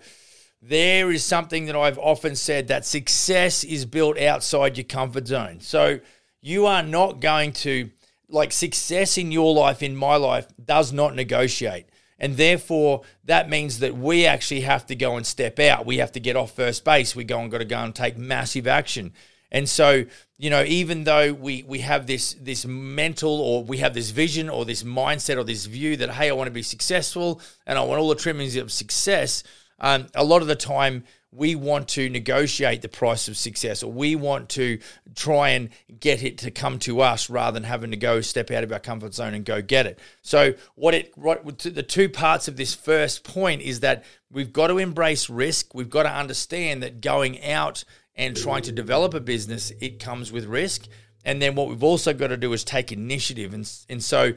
there 0.67 1.11
is 1.11 1.23
something 1.23 1.67
that 1.67 1.77
I've 1.77 1.99
often 1.99 2.35
said 2.37 2.69
that 2.69 2.87
success 2.87 3.65
is 3.65 3.85
built 3.85 4.19
outside 4.19 4.79
your 4.79 4.85
comfort 4.85 5.27
zone. 5.27 5.61
So 5.61 6.01
you 6.41 6.65
are 6.65 6.83
not 6.83 7.21
going 7.21 7.53
to, 7.53 7.91
like, 8.29 8.51
success 8.51 9.19
in 9.19 9.31
your 9.31 9.53
life, 9.53 9.83
in 9.83 9.95
my 9.95 10.17
life, 10.17 10.47
does 10.63 10.91
not 10.91 11.15
negotiate. 11.15 11.87
And 12.19 12.39
therefore, 12.39 13.03
that 13.25 13.51
means 13.51 13.81
that 13.81 13.95
we 13.95 14.25
actually 14.25 14.63
have 14.63 14.87
to 14.87 14.95
go 14.95 15.17
and 15.17 15.27
step 15.27 15.59
out. 15.59 15.85
We 15.85 15.99
have 15.99 16.13
to 16.13 16.21
get 16.21 16.37
off 16.37 16.53
first 16.53 16.83
base. 16.83 17.15
We 17.15 17.25
go 17.25 17.41
and 17.41 17.51
got 17.51 17.59
to 17.59 17.67
go 17.67 17.81
and 17.81 17.95
take 17.95 18.17
massive 18.17 18.67
action. 18.67 19.13
And 19.51 19.69
so, 19.69 20.05
you 20.39 20.49
know, 20.51 20.65
even 20.65 21.05
though 21.05 21.33
we 21.33 21.63
we 21.63 21.81
have 21.81 22.07
this 22.07 22.35
this 22.41 22.65
mental 22.67 23.41
or 23.41 23.63
we 23.63 23.79
have 23.79 23.95
this 23.95 24.11
vision 24.11 24.49
or 24.49 24.65
this 24.65 24.83
mindset 24.83 25.37
or 25.37 25.45
this 25.45 25.67
view 25.67 25.97
that 25.99 26.11
hey, 26.11 26.29
I 26.29 26.33
want 26.33 26.49
to 26.49 26.53
be 26.53 26.63
successful 26.63 27.41
and 27.67 27.79
I 27.79 27.83
want 27.83 28.01
all 28.01 28.09
the 28.09 28.17
trimmings 28.17 28.57
of 28.57 28.73
success, 28.73 29.45
um, 29.81 30.07
a 30.15 30.25
lot 30.25 30.43
of 30.43 30.49
the 30.49 30.57
time 30.57 31.05
we 31.35 31.57
want 31.57 31.89
to 31.89 32.09
negotiate 32.09 32.81
the 32.81 32.89
price 32.89 33.27
of 33.27 33.37
success 33.37 33.83
or 33.83 33.91
we 33.91 34.15
want 34.15 34.49
to 34.49 34.79
try 35.17 35.49
and 35.49 35.69
get 35.99 36.23
it 36.23 36.39
to 36.39 36.51
come 36.51 36.79
to 36.79 37.01
us 37.01 37.29
rather 37.29 37.55
than 37.55 37.65
having 37.65 37.91
to 37.91 37.97
go 37.97 38.21
step 38.21 38.53
out 38.53 38.63
of 38.63 38.71
our 38.71 38.79
comfort 38.79 39.13
zone 39.13 39.35
and 39.35 39.45
go 39.45 39.61
get 39.61 39.85
it. 39.87 39.99
So 40.23 40.55
what 40.77 40.95
it 40.95 41.17
what 41.19 41.59
the 41.59 41.83
two 41.83 42.09
parts 42.09 42.47
of 42.47 42.57
this 42.57 42.73
first 42.73 43.25
point 43.25 43.63
is 43.63 43.81
that 43.81 44.05
we've 44.31 44.53
got 44.53 44.69
to 44.69 44.79
embrace 44.79 45.29
risk. 45.29 45.75
We've 45.75 45.91
got 45.91 46.05
to 46.05 46.13
understand 46.13 46.83
that 46.85 47.01
going 47.01 47.43
out 47.43 47.85
and 48.15 48.37
trying 48.37 48.63
to 48.63 48.73
develop 48.73 49.13
a 49.13 49.21
business 49.21 49.73
it 49.81 49.99
comes 49.99 50.31
with 50.31 50.47
risk. 50.47 50.87
And 51.25 51.43
then 51.43 51.57
what 51.57 51.69
we've 51.69 51.83
also 51.83 52.13
got 52.13 52.29
to 52.29 52.37
do 52.37 52.53
is 52.53 52.63
take 52.63 52.93
initiative. 52.93 53.55
And, 53.55 53.69
and 53.89 54.05
so 54.05 54.35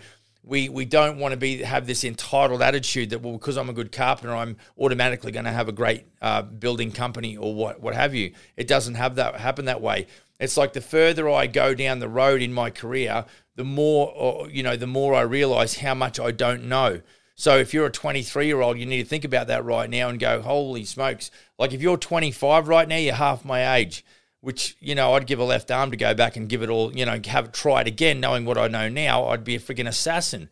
we 0.47 0.69
we 0.69 0.85
don't 0.85 1.17
want 1.17 1.33
to 1.33 1.37
be 1.37 1.57
have 1.57 1.85
this 1.87 2.03
entitled 2.03 2.61
attitude 2.61 3.09
that 3.09 3.21
well 3.21 3.33
because 3.33 3.57
I'm 3.57 3.69
a 3.69 3.73
good 3.73 3.91
carpenter 3.91 4.35
I'm 4.35 4.57
automatically 4.77 5.31
going 5.31 5.45
to 5.45 5.51
have 5.51 5.67
a 5.67 5.73
great 5.73 6.05
uh, 6.21 6.41
building 6.41 6.91
company 6.91 7.37
or 7.37 7.53
what 7.53 7.81
what 7.81 7.93
have 7.93 8.15
you. 8.15 8.33
It 8.55 8.67
doesn't 8.67 8.95
have 8.95 9.15
that 9.15 9.35
happen 9.35 9.65
that 9.65 9.81
way. 9.81 10.07
It's 10.39 10.57
like 10.57 10.73
the 10.73 10.81
further 10.81 11.29
I 11.29 11.47
go 11.47 11.73
down 11.73 11.99
the 11.99 12.09
road 12.09 12.41
in 12.41 12.53
my 12.53 12.69
career, 12.69 13.25
the 13.55 13.63
more 13.63 14.11
or, 14.15 14.49
you 14.49 14.63
know 14.63 14.75
the 14.75 14.87
more 14.87 15.13
I 15.13 15.21
realize 15.21 15.77
how 15.77 15.93
much 15.93 16.19
I 16.19 16.31
don't 16.31 16.65
know. 16.65 17.01
So 17.35 17.57
if 17.57 17.71
you're 17.71 17.85
a 17.85 17.91
23 17.91 18.47
year 18.47 18.61
old, 18.61 18.79
you 18.79 18.85
need 18.87 19.03
to 19.03 19.09
think 19.09 19.23
about 19.23 19.47
that 19.47 19.63
right 19.63 19.89
now 19.89 20.09
and 20.09 20.19
go, 20.19 20.41
holy 20.41 20.85
smokes! 20.85 21.29
Like 21.59 21.73
if 21.73 21.81
you're 21.81 21.97
25 21.97 22.67
right 22.67 22.87
now, 22.87 22.97
you're 22.97 23.13
half 23.13 23.45
my 23.45 23.75
age 23.75 24.03
which 24.47 24.77
you 24.79 24.95
know 24.95 25.13
I'd 25.13 25.27
give 25.27 25.39
a 25.39 25.43
left 25.43 25.71
arm 25.71 25.91
to 25.91 25.97
go 25.97 26.13
back 26.13 26.37
and 26.37 26.47
give 26.47 26.63
it 26.63 26.69
all, 26.69 26.95
you 26.95 27.05
know, 27.05 27.19
have 27.27 27.51
try 27.51 27.81
it 27.81 27.87
again, 27.87 28.21
knowing 28.21 28.45
what 28.45 28.57
I 28.57 28.69
know 28.69 28.87
now, 28.87 29.25
I'd 29.25 29.43
be 29.43 29.55
a 29.55 29.59
freaking 29.59 29.89
assassin. 29.89 30.47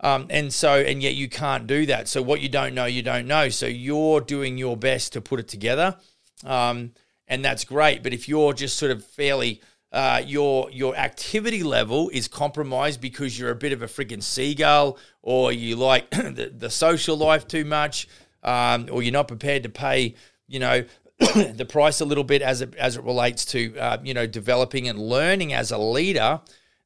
Um, 0.00 0.28
and 0.30 0.50
so, 0.50 0.80
and 0.80 1.02
yet 1.02 1.12
you 1.12 1.28
can't 1.28 1.66
do 1.66 1.84
that. 1.84 2.08
So 2.08 2.22
what 2.22 2.40
you 2.40 2.48
don't 2.48 2.74
know, 2.74 2.86
you 2.86 3.02
don't 3.02 3.26
know. 3.26 3.50
So 3.50 3.66
you're 3.66 4.22
doing 4.22 4.56
your 4.56 4.78
best 4.78 5.12
to 5.12 5.20
put 5.20 5.40
it 5.40 5.48
together, 5.48 5.98
um, 6.46 6.92
and 7.28 7.44
that's 7.44 7.64
great. 7.64 8.02
But 8.02 8.14
if 8.14 8.30
you're 8.30 8.54
just 8.54 8.78
sort 8.78 8.90
of 8.90 9.04
fairly 9.04 9.60
uh, 9.92 10.22
your 10.24 10.70
your 10.70 10.96
activity 10.96 11.62
level 11.62 12.08
is 12.14 12.28
compromised 12.28 13.02
because 13.02 13.38
you're 13.38 13.50
a 13.50 13.54
bit 13.54 13.74
of 13.74 13.82
a 13.82 13.86
freaking 13.86 14.22
seagull, 14.22 14.96
or 15.20 15.52
you 15.52 15.76
like 15.76 16.08
the, 16.12 16.50
the 16.56 16.70
social 16.70 17.18
life 17.18 17.46
too 17.46 17.66
much, 17.66 18.08
um, 18.42 18.88
or 18.90 19.02
you're 19.02 19.12
not 19.12 19.28
prepared 19.28 19.64
to 19.64 19.68
pay, 19.68 20.14
you 20.48 20.60
know, 20.60 20.82
the 21.34 21.66
price 21.68 22.00
a 22.00 22.04
little 22.04 22.24
bit 22.24 22.42
as 22.42 22.60
it 22.60 22.74
as 22.74 22.96
it 22.96 23.04
relates 23.04 23.44
to 23.44 23.76
uh, 23.78 23.98
you 24.02 24.14
know 24.14 24.26
developing 24.26 24.88
and 24.88 24.98
learning 24.98 25.52
as 25.52 25.70
a 25.70 25.78
leader, 25.78 26.40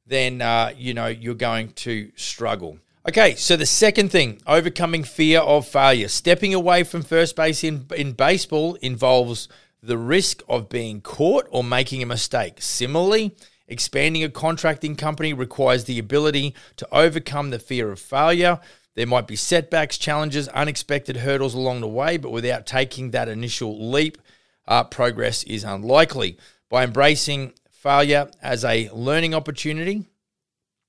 then 0.07 0.43
uh, 0.43 0.73
you 0.77 0.95
know 0.95 1.07
you're 1.07 1.35
going 1.35 1.71
to 1.73 2.11
struggle. 2.15 2.79
Okay, 3.09 3.37
so 3.37 3.57
the 3.57 3.65
second 3.65 4.11
thing, 4.11 4.39
overcoming 4.47 5.03
fear 5.03 5.41
of 5.41 5.67
failure. 5.67 6.09
Stepping 6.09 6.53
away 6.53 6.83
from 6.85 7.01
first 7.01 7.37
base 7.37 7.65
in, 7.65 7.87
in 7.97 8.13
baseball 8.13 8.75
involves 8.83 9.49
the 9.83 9.97
risk 9.97 10.43
of 10.47 10.69
being 10.69 11.01
caught 11.01 11.47
or 11.51 11.65
making 11.65 12.03
a 12.03 12.07
mistake. 12.07 12.61
Similarly, 12.61 13.35
expanding 13.67 14.25
a 14.25 14.29
contracting 14.29 14.95
company 14.95 15.33
requires 15.33 15.85
the 15.85 15.99
ability 15.99 16.55
to 16.77 16.87
overcome 16.93 17.49
the 17.49 17.59
fear 17.59 17.91
of 17.91 17.99
failure 17.99 18.61
there 18.99 19.07
might 19.07 19.29
be 19.29 19.37
setbacks, 19.37 19.97
challenges, 19.97 20.49
unexpected 20.49 21.19
hurdles 21.19 21.55
along 21.55 21.81
the 21.81 21.87
way, 21.87 22.17
but 22.17 22.33
without 22.33 22.67
taking 22.67 23.13
that 23.13 23.29
initial 23.29 23.93
leap, 23.93 24.19
uh, 24.67 24.83
progress 24.83 25.45
is 25.45 25.63
unlikely. 25.63 26.37
By 26.69 26.83
embracing 26.83 27.53
failure 27.71 28.29
as 28.43 28.65
a 28.65 28.91
learning 28.91 29.35
opportunity 29.35 30.07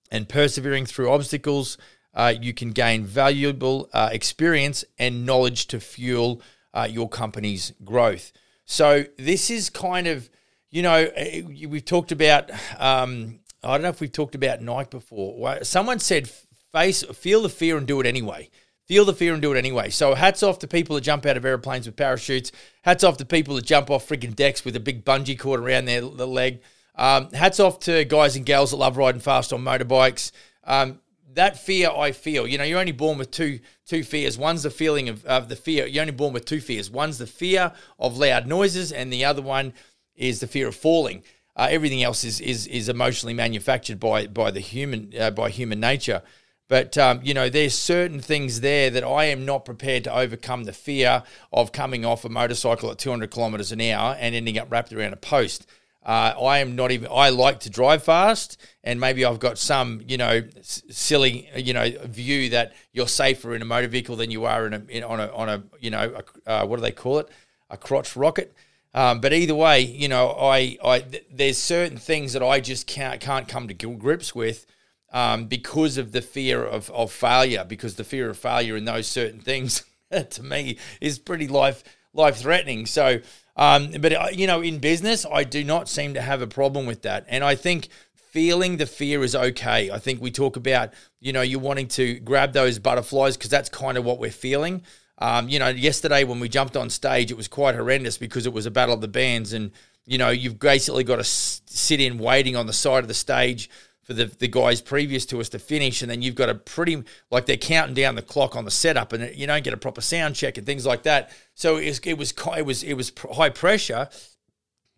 and 0.09 0.27
persevering 0.27 0.87
through 0.87 1.11
obstacles, 1.11 1.77
uh, 2.15 2.33
you 2.41 2.51
can 2.51 2.71
gain 2.71 3.05
valuable 3.05 3.87
uh, 3.93 4.09
experience 4.11 4.83
and 4.97 5.23
knowledge 5.23 5.67
to 5.67 5.79
fuel 5.79 6.41
uh, 6.73 6.87
your 6.89 7.09
company's 7.09 7.73
growth. 7.85 8.31
So, 8.65 9.05
this 9.19 9.51
is 9.51 9.69
kind 9.69 10.07
of, 10.07 10.31
you 10.71 10.81
know, 10.81 11.11
eh, 11.15 11.43
we've 11.43 11.85
talked 11.85 12.11
about, 12.11 12.49
um, 12.79 13.41
I 13.63 13.73
don't 13.73 13.83
know 13.83 13.89
if 13.89 14.01
we've 14.01 14.11
talked 14.11 14.33
about 14.33 14.63
Nike 14.63 14.89
before. 14.89 15.63
Someone 15.63 15.99
said 15.99 16.27
face 16.71 17.03
feel 17.03 17.41
the 17.41 17.49
fear 17.49 17.77
and 17.77 17.87
do 17.87 17.99
it 17.99 18.05
anyway. 18.05 18.49
feel 18.89 19.05
the 19.05 19.13
fear 19.13 19.33
and 19.33 19.41
do 19.41 19.53
it 19.53 19.57
anyway. 19.57 19.89
So 19.91 20.15
hats 20.15 20.41
off 20.41 20.59
to 20.59 20.67
people 20.67 20.95
that 20.95 21.01
jump 21.01 21.25
out 21.25 21.37
of 21.37 21.45
airplanes 21.45 21.85
with 21.85 21.95
parachutes. 21.95 22.51
Hats 22.81 23.03
off 23.03 23.17
to 23.17 23.25
people 23.25 23.55
that 23.55 23.65
jump 23.65 23.91
off 23.91 24.07
freaking 24.07 24.35
decks 24.35 24.65
with 24.65 24.75
a 24.75 24.79
big 24.79 25.05
bungee 25.05 25.37
cord 25.37 25.59
around 25.59 25.85
their, 25.85 26.01
their 26.01 26.25
leg. 26.25 26.61
Um, 26.95 27.31
hats 27.31 27.59
off 27.59 27.79
to 27.81 28.03
guys 28.05 28.35
and 28.35 28.45
gals 28.45 28.71
that 28.71 28.77
love 28.77 28.97
riding 28.97 29.21
fast 29.21 29.53
on 29.53 29.63
motorbikes. 29.63 30.31
Um, 30.63 30.99
that 31.35 31.59
fear 31.59 31.89
I 31.91 32.11
feel, 32.11 32.47
you 32.47 32.57
know, 32.57 32.63
you're 32.63 32.79
only 32.79 32.91
born 32.91 33.19
with 33.19 33.29
two 33.29 33.59
two 33.85 34.03
fears. 34.03 34.37
One's 34.37 34.63
the 34.63 34.71
feeling 34.71 35.07
of, 35.07 35.23
of 35.25 35.47
the 35.49 35.55
fear. 35.55 35.85
You're 35.85 36.01
only 36.01 36.11
born 36.11 36.33
with 36.33 36.45
two 36.45 36.59
fears. 36.59 36.89
One's 36.89 37.19
the 37.19 37.27
fear 37.27 37.71
of 37.99 38.17
loud 38.17 38.47
noises, 38.47 38.91
and 38.91 39.13
the 39.13 39.23
other 39.23 39.41
one 39.41 39.73
is 40.15 40.39
the 40.39 40.47
fear 40.47 40.67
of 40.67 40.75
falling. 40.75 41.23
Uh, 41.55 41.67
everything 41.69 42.01
else 42.03 42.23
is, 42.23 42.41
is 42.41 42.65
is 42.67 42.89
emotionally 42.89 43.35
manufactured 43.35 43.99
by 43.99 44.25
by 44.27 44.49
the 44.49 44.59
human 44.59 45.13
uh, 45.17 45.29
by 45.29 45.49
human 45.49 45.79
nature. 45.79 46.23
But 46.69 46.97
um, 46.97 47.19
you 47.23 47.33
know, 47.33 47.49
there's 47.49 47.77
certain 47.77 48.21
things 48.21 48.61
there 48.61 48.89
that 48.91 49.03
I 49.03 49.25
am 49.25 49.43
not 49.43 49.65
prepared 49.65 50.05
to 50.05 50.15
overcome 50.15 50.63
the 50.63 50.71
fear 50.71 51.23
of 51.51 51.71
coming 51.71 52.05
off 52.05 52.23
a 52.23 52.29
motorcycle 52.29 52.91
at 52.91 52.99
200 52.99 53.31
kilometers 53.31 53.73
an 53.73 53.81
hour 53.81 54.15
and 54.19 54.35
ending 54.35 54.57
up 54.57 54.71
wrapped 54.71 54.93
around 54.93 55.11
a 55.13 55.17
post. 55.17 55.67
Uh, 56.05 56.33
I 56.41 56.59
am 56.59 56.75
not 56.75 56.91
even. 56.91 57.09
I 57.11 57.29
like 57.29 57.59
to 57.61 57.69
drive 57.69 58.03
fast, 58.03 58.61
and 58.83 58.99
maybe 58.99 59.25
I've 59.25 59.39
got 59.39 59.57
some, 59.57 60.01
you 60.07 60.17
know, 60.17 60.43
silly, 60.61 61.49
you 61.55 61.73
know, 61.73 61.89
view 62.05 62.49
that 62.51 62.73
you're 62.93 63.07
safer 63.07 63.53
in 63.53 63.61
a 63.61 63.65
motor 63.65 63.87
vehicle 63.87 64.15
than 64.15 64.31
you 64.31 64.45
are 64.45 64.65
in 64.65 64.73
a 64.73 64.81
in, 64.87 65.03
on 65.03 65.19
a 65.19 65.27
on 65.33 65.49
a 65.49 65.63
you 65.79 65.89
know, 65.89 66.21
a, 66.45 66.49
uh, 66.49 66.65
what 66.65 66.77
do 66.77 66.83
they 66.83 66.91
call 66.91 67.19
it, 67.19 67.29
a 67.69 67.77
crotch 67.77 68.15
rocket. 68.15 68.53
Um, 68.93 69.19
but 69.19 69.33
either 69.33 69.53
way, 69.53 69.81
you 69.81 70.07
know, 70.07 70.31
I, 70.31 70.77
I 70.83 70.99
th- 70.99 71.25
there's 71.31 71.57
certain 71.59 71.97
things 71.97 72.33
that 72.33 72.41
I 72.41 72.59
just 72.59 72.87
can't 72.87 73.19
can't 73.19 73.47
come 73.47 73.67
to 73.67 73.73
grips 73.73 74.33
with 74.33 74.65
um, 75.11 75.45
because 75.45 75.97
of 75.97 76.11
the 76.11 76.21
fear 76.21 76.63
of, 76.63 76.89
of 76.91 77.11
failure. 77.11 77.65
Because 77.67 77.95
the 77.95 78.03
fear 78.03 78.29
of 78.29 78.37
failure 78.37 78.75
in 78.75 78.85
those 78.85 79.07
certain 79.07 79.39
things, 79.39 79.83
to 80.29 80.43
me, 80.43 80.77
is 81.01 81.19
pretty 81.19 81.47
life 81.47 81.83
life 82.13 82.37
threatening. 82.37 82.85
So 82.85 83.21
um, 83.59 83.91
but 83.99 84.13
uh, 84.13 84.27
you 84.31 84.47
know, 84.47 84.61
in 84.61 84.79
business, 84.79 85.25
I 85.29 85.43
do 85.43 85.65
not 85.65 85.89
seem 85.89 86.13
to 86.13 86.21
have 86.21 86.41
a 86.41 86.47
problem 86.47 86.85
with 86.85 87.01
that, 87.01 87.25
and 87.27 87.43
I 87.43 87.55
think 87.55 87.89
feeling 88.13 88.77
the 88.77 88.85
fear 88.85 89.21
is 89.21 89.35
okay. 89.35 89.91
I 89.91 89.99
think 89.99 90.21
we 90.21 90.31
talk 90.31 90.55
about 90.55 90.93
you 91.19 91.33
know 91.33 91.41
you 91.41 91.59
wanting 91.59 91.89
to 91.89 92.19
grab 92.21 92.53
those 92.53 92.79
butterflies 92.79 93.35
because 93.35 93.49
that's 93.49 93.67
kind 93.67 93.97
of 93.97 94.05
what 94.05 94.17
we're 94.17 94.31
feeling. 94.31 94.83
Um, 95.17 95.49
you 95.49 95.59
know, 95.59 95.67
yesterday 95.67 96.23
when 96.23 96.39
we 96.39 96.47
jumped 96.47 96.77
on 96.77 96.89
stage, 96.89 97.31
it 97.31 97.37
was 97.37 97.49
quite 97.49 97.75
horrendous 97.75 98.17
because 98.17 98.45
it 98.45 98.53
was 98.53 98.65
a 98.65 98.71
battle 98.71 98.95
of 98.95 99.01
the 99.01 99.09
bands, 99.09 99.51
and 99.51 99.71
you 100.05 100.17
know 100.17 100.29
you've 100.29 100.57
basically 100.57 101.03
got 101.03 101.17
to 101.17 101.25
sit 101.25 101.99
in 101.99 102.17
waiting 102.17 102.55
on 102.55 102.65
the 102.65 102.71
side 102.71 103.03
of 103.03 103.09
the 103.09 103.13
stage 103.13 103.69
for 104.09 104.15
the, 104.15 104.25
the 104.25 104.47
guys 104.47 104.81
previous 104.81 105.23
to 105.27 105.39
us 105.39 105.49
to 105.49 105.59
finish, 105.59 106.01
and 106.01 106.09
then 106.09 106.23
you've 106.23 106.33
got 106.33 106.49
a 106.49 106.55
pretty 106.55 107.03
like 107.29 107.45
they're 107.45 107.57
counting 107.57 107.93
down 107.93 108.15
the 108.15 108.23
clock 108.23 108.55
on 108.55 108.65
the 108.65 108.71
setup, 108.71 109.13
and 109.13 109.35
you 109.35 109.45
don't 109.45 109.63
get 109.63 109.71
a 109.71 109.77
proper 109.77 110.01
sound 110.01 110.35
check 110.35 110.57
and 110.57 110.65
things 110.65 110.83
like 110.83 111.03
that. 111.03 111.29
So 111.53 111.77
it 111.77 111.89
was 111.89 111.99
it 111.99 112.17
was 112.17 112.33
it 112.57 112.65
was 112.65 112.83
it 112.83 112.93
was 112.95 113.11
high 113.33 113.51
pressure, 113.51 114.09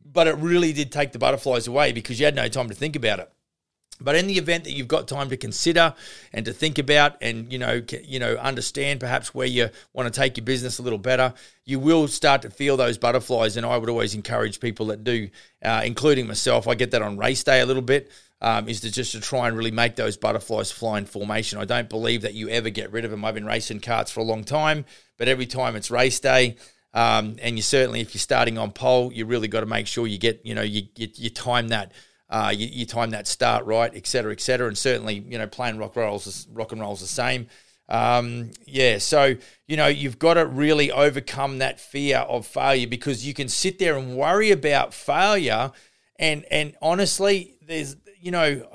but 0.06 0.27
it 0.27 0.38
really 0.38 0.72
did 0.72 0.94
take 0.94 1.12
the 1.12 1.20
butterflies 1.20 1.68
away 1.68 1.91
because 1.91 2.22
you 2.22 2.25
had 2.25 2.36
no 2.36 2.48
time 2.48 2.70
to 2.70 2.74
think 2.74 2.96
about 2.96 3.20
it. 3.20 3.30
But 4.00 4.15
in 4.15 4.27
the 4.27 4.38
event 4.38 4.63
that 4.63 4.72
you've 4.72 4.88
got 4.88 5.10
time 5.10 5.27
to 5.27 5.36
consider 5.36 5.94
and 6.32 6.46
to 6.46 6.53
think 6.53 6.77
about, 6.77 7.18
and 7.20 7.51
you 7.51 7.60
know, 7.60 7.84
you 8.06 8.18
know, 8.18 8.36
understand 8.36 9.01
perhaps 9.01 9.36
where 9.36 9.46
you 9.46 9.72
want 9.91 10.12
to 10.12 10.18
take 10.18 10.38
your 10.38 10.46
business 10.46 10.80
a 10.80 10.84
little 10.84 10.98
better, 10.98 11.34
you 11.65 11.82
will 11.82 12.08
start 12.08 12.44
to 12.44 12.50
feel 12.50 12.77
those 12.77 12.98
butterflies. 12.98 13.58
And 13.58 13.65
I 13.65 13.75
would 13.75 13.89
always 13.89 14.15
encourage 14.15 14.62
people 14.62 14.86
that 14.86 15.03
do, 15.03 15.27
uh, 15.62 15.82
including 15.84 16.27
myself. 16.27 16.65
I 16.70 16.75
get 16.75 16.91
that 16.91 17.01
on 17.01 17.18
race 17.18 17.44
day 17.44 17.60
a 17.60 17.65
little 17.65 17.82
bit 17.82 18.10
um, 18.41 18.67
is 18.67 18.81
to 18.81 18.91
just 18.91 19.12
to 19.12 19.21
try 19.21 19.48
and 19.48 19.55
really 19.55 19.71
make 19.71 19.95
those 19.95 20.17
butterflies 20.17 20.71
fly 20.71 20.98
in 20.98 21.05
formation. 21.05 21.60
I 21.60 21.65
don't 21.65 21.89
believe 21.89 22.24
that 22.24 22.33
you 22.33 22.50
ever 22.50 22.69
get 22.69 22.91
rid 22.91 23.05
of 23.05 23.12
them. 23.12 23.24
I've 23.24 23.36
been 23.36 23.45
racing 23.45 23.81
karts 23.81 24.12
for 24.12 24.21
a 24.21 24.24
long 24.24 24.43
time, 24.43 24.86
but 25.17 25.27
every 25.27 25.45
time 25.45 25.75
it's 25.75 25.91
race 25.91 26.19
day, 26.19 26.57
um, 26.93 27.38
and 27.41 27.55
you 27.55 27.62
certainly 27.62 28.01
if 28.01 28.13
you're 28.13 28.19
starting 28.19 28.57
on 28.57 28.71
pole, 28.71 29.13
you 29.13 29.25
really 29.25 29.48
got 29.48 29.62
to 29.62 29.65
make 29.65 29.88
sure 29.88 30.07
you 30.07 30.17
get 30.17 30.41
you 30.43 30.55
know 30.55 30.63
you 30.63 30.83
you, 30.95 31.07
you 31.15 31.29
time 31.29 31.69
that. 31.69 31.91
Uh, 32.33 32.50
you, 32.50 32.65
you, 32.65 32.86
time 32.86 33.10
that 33.10 33.27
start 33.27 33.65
right, 33.65 33.91
et 33.93 34.07
cetera, 34.07 34.31
et 34.31 34.39
cetera, 34.39 34.65
and 34.65 34.77
certainly 34.77 35.15
you 35.15 35.38
know 35.38 35.48
playing 35.48 35.77
rock 35.77 35.98
rolls, 35.98 36.48
rock 36.53 36.71
and 36.71 36.79
rolls 36.79 37.01
the 37.01 37.05
same. 37.05 37.45
Um, 37.89 38.51
yeah, 38.65 39.00
so 39.00 39.36
you 39.67 39.75
know 39.75 39.88
you've 39.88 40.17
got 40.17 40.36
to 40.36 40.45
really 40.45 40.93
overcome 40.93 41.57
that 41.57 41.77
fear 41.77 42.19
of 42.19 42.48
failure 42.48 42.88
because 42.88 43.27
you 43.27 43.33
can 43.33 43.50
sit 43.50 43.79
there 43.79 43.98
and 43.98 44.15
worry 44.15 44.51
about 44.51 44.93
failure, 44.93 45.74
and 46.17 46.45
and 46.50 46.74
honestly, 46.81 47.57
there's 47.62 47.98
you 48.21 48.31
know, 48.31 48.67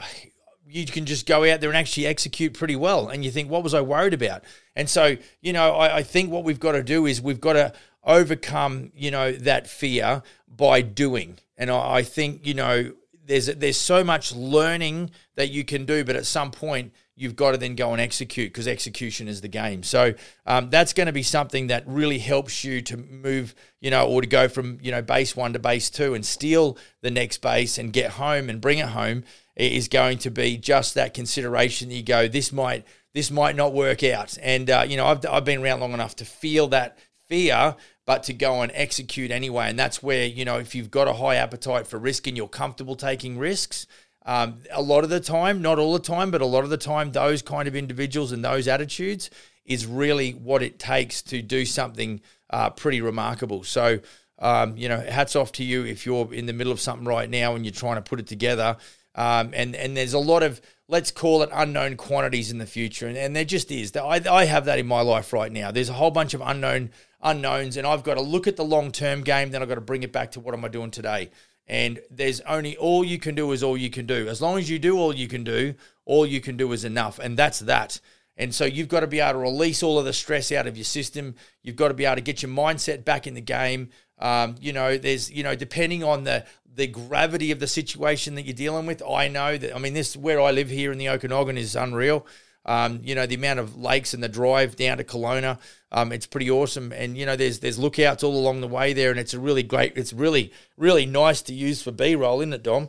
you 0.68 0.84
can 0.86 1.06
just 1.06 1.26
go 1.26 1.50
out 1.50 1.60
there 1.60 1.70
and 1.70 1.76
actually 1.76 2.06
execute 2.06 2.54
pretty 2.54 2.76
well. 2.76 3.08
And 3.08 3.24
you 3.24 3.30
think, 3.30 3.50
what 3.50 3.62
was 3.62 3.74
I 3.74 3.80
worried 3.80 4.14
about? 4.14 4.42
And 4.74 4.90
so, 4.90 5.16
you 5.40 5.52
know, 5.52 5.76
I, 5.76 5.98
I 5.98 6.02
think 6.02 6.30
what 6.30 6.44
we've 6.44 6.60
got 6.60 6.72
to 6.72 6.82
do 6.82 7.06
is 7.06 7.22
we've 7.22 7.40
got 7.40 7.54
to 7.54 7.72
overcome, 8.04 8.92
you 8.94 9.10
know, 9.10 9.32
that 9.32 9.68
fear 9.68 10.22
by 10.48 10.82
doing. 10.82 11.38
And 11.56 11.70
I, 11.70 11.96
I 11.96 12.02
think, 12.02 12.46
you 12.46 12.54
know, 12.54 12.92
there's 13.24 13.46
there's 13.46 13.76
so 13.76 14.04
much 14.04 14.34
learning 14.34 15.10
that 15.34 15.50
you 15.50 15.64
can 15.64 15.84
do, 15.84 16.04
but 16.04 16.16
at 16.16 16.26
some 16.26 16.50
point 16.50 16.92
you've 17.16 17.34
got 17.34 17.52
to 17.52 17.56
then 17.56 17.74
go 17.74 17.92
and 17.92 18.00
execute 18.00 18.52
because 18.52 18.68
execution 18.68 19.26
is 19.26 19.40
the 19.40 19.48
game. 19.48 19.82
So 19.82 20.14
um, 20.46 20.70
that's 20.70 20.92
going 20.92 21.06
to 21.06 21.12
be 21.12 21.22
something 21.22 21.68
that 21.68 21.82
really 21.86 22.18
helps 22.18 22.62
you 22.62 22.82
to 22.82 22.96
move, 22.96 23.54
you 23.80 23.90
know, 23.90 24.06
or 24.06 24.20
to 24.20 24.26
go 24.26 24.48
from 24.48 24.78
you 24.82 24.92
know 24.92 25.02
base 25.02 25.34
one 25.34 25.54
to 25.54 25.58
base 25.58 25.90
two 25.90 26.14
and 26.14 26.24
steal 26.24 26.78
the 27.00 27.10
next 27.10 27.38
base 27.38 27.78
and 27.78 27.92
get 27.92 28.12
home 28.12 28.48
and 28.48 28.60
bring 28.60 28.78
it 28.78 28.88
home 28.88 29.24
is 29.56 29.88
going 29.88 30.18
to 30.18 30.30
be 30.30 30.56
just 30.58 30.94
that 30.94 31.14
consideration. 31.14 31.90
You 31.90 32.02
go, 32.02 32.28
this 32.28 32.52
might 32.52 32.84
this 33.14 33.30
might 33.30 33.56
not 33.56 33.72
work 33.72 34.04
out, 34.04 34.36
and 34.42 34.68
uh, 34.68 34.84
you 34.86 34.96
know 34.96 35.06
I've 35.06 35.24
I've 35.26 35.44
been 35.44 35.62
around 35.62 35.80
long 35.80 35.94
enough 35.94 36.14
to 36.16 36.24
feel 36.24 36.68
that 36.68 36.98
fear 37.28 37.74
but 38.06 38.22
to 38.22 38.32
go 38.32 38.62
and 38.62 38.70
execute 38.74 39.32
anyway. 39.32 39.68
And 39.68 39.78
that's 39.78 40.02
where, 40.02 40.24
you 40.24 40.44
know, 40.44 40.58
if 40.58 40.74
you've 40.74 40.92
got 40.92 41.08
a 41.08 41.14
high 41.14 41.34
appetite 41.34 41.88
for 41.88 41.98
risk 41.98 42.28
and 42.28 42.36
you're 42.36 42.48
comfortable 42.48 42.94
taking 42.94 43.36
risks, 43.36 43.86
um, 44.26 44.58
a 44.72 44.82
lot 44.82 45.04
of 45.04 45.10
the 45.10 45.20
time, 45.20 45.62
not 45.62 45.78
all 45.78 45.92
the 45.92 46.00
time, 46.00 46.30
but 46.30 46.42
a 46.42 46.46
lot 46.46 46.64
of 46.64 46.70
the 46.70 46.76
time, 46.76 47.12
those 47.12 47.42
kind 47.42 47.68
of 47.68 47.76
individuals 47.76 48.32
and 48.32 48.44
those 48.44 48.66
attitudes 48.66 49.30
is 49.64 49.86
really 49.86 50.32
what 50.32 50.62
it 50.62 50.78
takes 50.78 51.22
to 51.22 51.40
do 51.40 51.64
something 51.64 52.20
uh, 52.50 52.70
pretty 52.70 53.00
remarkable. 53.00 53.62
So, 53.62 54.00
um, 54.40 54.76
you 54.76 54.88
know, 54.88 54.98
hats 54.98 55.36
off 55.36 55.52
to 55.52 55.64
you 55.64 55.84
if 55.84 56.04
you're 56.04 56.32
in 56.34 56.46
the 56.46 56.52
middle 56.52 56.72
of 56.72 56.80
something 56.80 57.06
right 57.06 57.30
now 57.30 57.54
and 57.54 57.64
you're 57.64 57.72
trying 57.72 57.96
to 57.96 58.02
put 58.02 58.20
it 58.20 58.26
together. 58.26 58.76
Um, 59.14 59.52
and 59.54 59.74
and 59.74 59.96
there's 59.96 60.12
a 60.12 60.18
lot 60.18 60.42
of 60.42 60.60
let's 60.88 61.10
call 61.10 61.42
it 61.42 61.48
unknown 61.52 61.96
quantities 61.96 62.50
in 62.50 62.58
the 62.58 62.66
future, 62.66 63.06
and, 63.06 63.16
and 63.16 63.34
there 63.34 63.46
just 63.46 63.70
is. 63.70 63.96
I, 63.96 64.20
I 64.30 64.44
have 64.44 64.66
that 64.66 64.78
in 64.78 64.86
my 64.86 65.00
life 65.00 65.32
right 65.32 65.50
now. 65.50 65.70
There's 65.70 65.88
a 65.88 65.94
whole 65.94 66.10
bunch 66.10 66.34
of 66.34 66.42
unknown 66.44 66.90
unknowns, 67.22 67.78
and 67.78 67.86
I've 67.86 68.04
got 68.04 68.14
to 68.14 68.20
look 68.20 68.46
at 68.46 68.56
the 68.56 68.64
long 68.64 68.92
term 68.92 69.22
game. 69.22 69.50
Then 69.50 69.62
I've 69.62 69.68
got 69.68 69.76
to 69.76 69.80
bring 69.80 70.02
it 70.02 70.12
back 70.12 70.32
to 70.32 70.40
what 70.40 70.52
am 70.52 70.64
I 70.64 70.68
doing 70.68 70.90
today. 70.90 71.30
And 71.66 72.00
there's 72.10 72.40
only 72.42 72.76
all 72.76 73.04
you 73.04 73.18
can 73.18 73.34
do 73.34 73.52
is 73.52 73.62
all 73.62 73.76
you 73.76 73.90
can 73.90 74.06
do. 74.06 74.28
As 74.28 74.40
long 74.40 74.58
as 74.58 74.70
you 74.70 74.78
do 74.78 74.98
all 74.98 75.14
you 75.14 75.28
can 75.28 75.42
do, 75.42 75.74
all 76.04 76.24
you 76.24 76.40
can 76.40 76.56
do 76.56 76.72
is 76.72 76.84
enough. 76.84 77.18
And 77.18 77.36
that's 77.36 77.60
that. 77.60 78.00
And 78.36 78.54
so 78.54 78.64
you've 78.64 78.88
got 78.88 79.00
to 79.00 79.06
be 79.06 79.20
able 79.20 79.32
to 79.32 79.38
release 79.38 79.82
all 79.82 79.98
of 79.98 80.04
the 80.04 80.12
stress 80.12 80.52
out 80.52 80.66
of 80.66 80.76
your 80.76 80.84
system. 80.84 81.34
You've 81.62 81.76
got 81.76 81.88
to 81.88 81.94
be 81.94 82.04
able 82.04 82.16
to 82.16 82.20
get 82.20 82.42
your 82.42 82.52
mindset 82.52 83.04
back 83.04 83.26
in 83.26 83.34
the 83.34 83.40
game. 83.40 83.88
Um, 84.18 84.56
you 84.60 84.72
know, 84.72 84.96
there's, 84.96 85.30
you 85.30 85.42
know, 85.42 85.54
depending 85.54 86.04
on 86.04 86.24
the 86.24 86.44
the 86.74 86.86
gravity 86.86 87.50
of 87.50 87.58
the 87.58 87.66
situation 87.66 88.34
that 88.34 88.42
you're 88.42 88.52
dealing 88.52 88.84
with, 88.84 89.02
I 89.02 89.28
know 89.28 89.56
that. 89.56 89.74
I 89.74 89.78
mean, 89.78 89.94
this 89.94 90.14
where 90.14 90.40
I 90.40 90.50
live 90.50 90.68
here 90.68 90.92
in 90.92 90.98
the 90.98 91.08
Okanagan 91.08 91.56
is 91.56 91.74
unreal. 91.74 92.26
Um, 92.66 93.00
you 93.04 93.14
know, 93.14 93.26
the 93.26 93.36
amount 93.36 93.60
of 93.60 93.76
lakes 93.76 94.12
and 94.12 94.22
the 94.22 94.28
drive 94.28 94.74
down 94.74 94.98
to 94.98 95.04
Kelowna, 95.04 95.58
um, 95.92 96.10
it's 96.12 96.26
pretty 96.26 96.50
awesome. 96.50 96.92
And 96.92 97.16
you 97.16 97.24
know, 97.24 97.36
there's 97.36 97.60
there's 97.60 97.78
lookouts 97.78 98.24
all 98.24 98.36
along 98.36 98.60
the 98.60 98.68
way 98.68 98.92
there, 98.92 99.10
and 99.10 99.20
it's 99.20 99.34
a 99.34 99.40
really 99.40 99.62
great. 99.62 99.96
It's 99.96 100.12
really 100.12 100.52
really 100.76 101.06
nice 101.06 101.42
to 101.42 101.54
use 101.54 101.80
for 101.80 101.92
B 101.92 102.16
roll, 102.16 102.40
isn't 102.40 102.52
it, 102.52 102.64
Dom? 102.64 102.88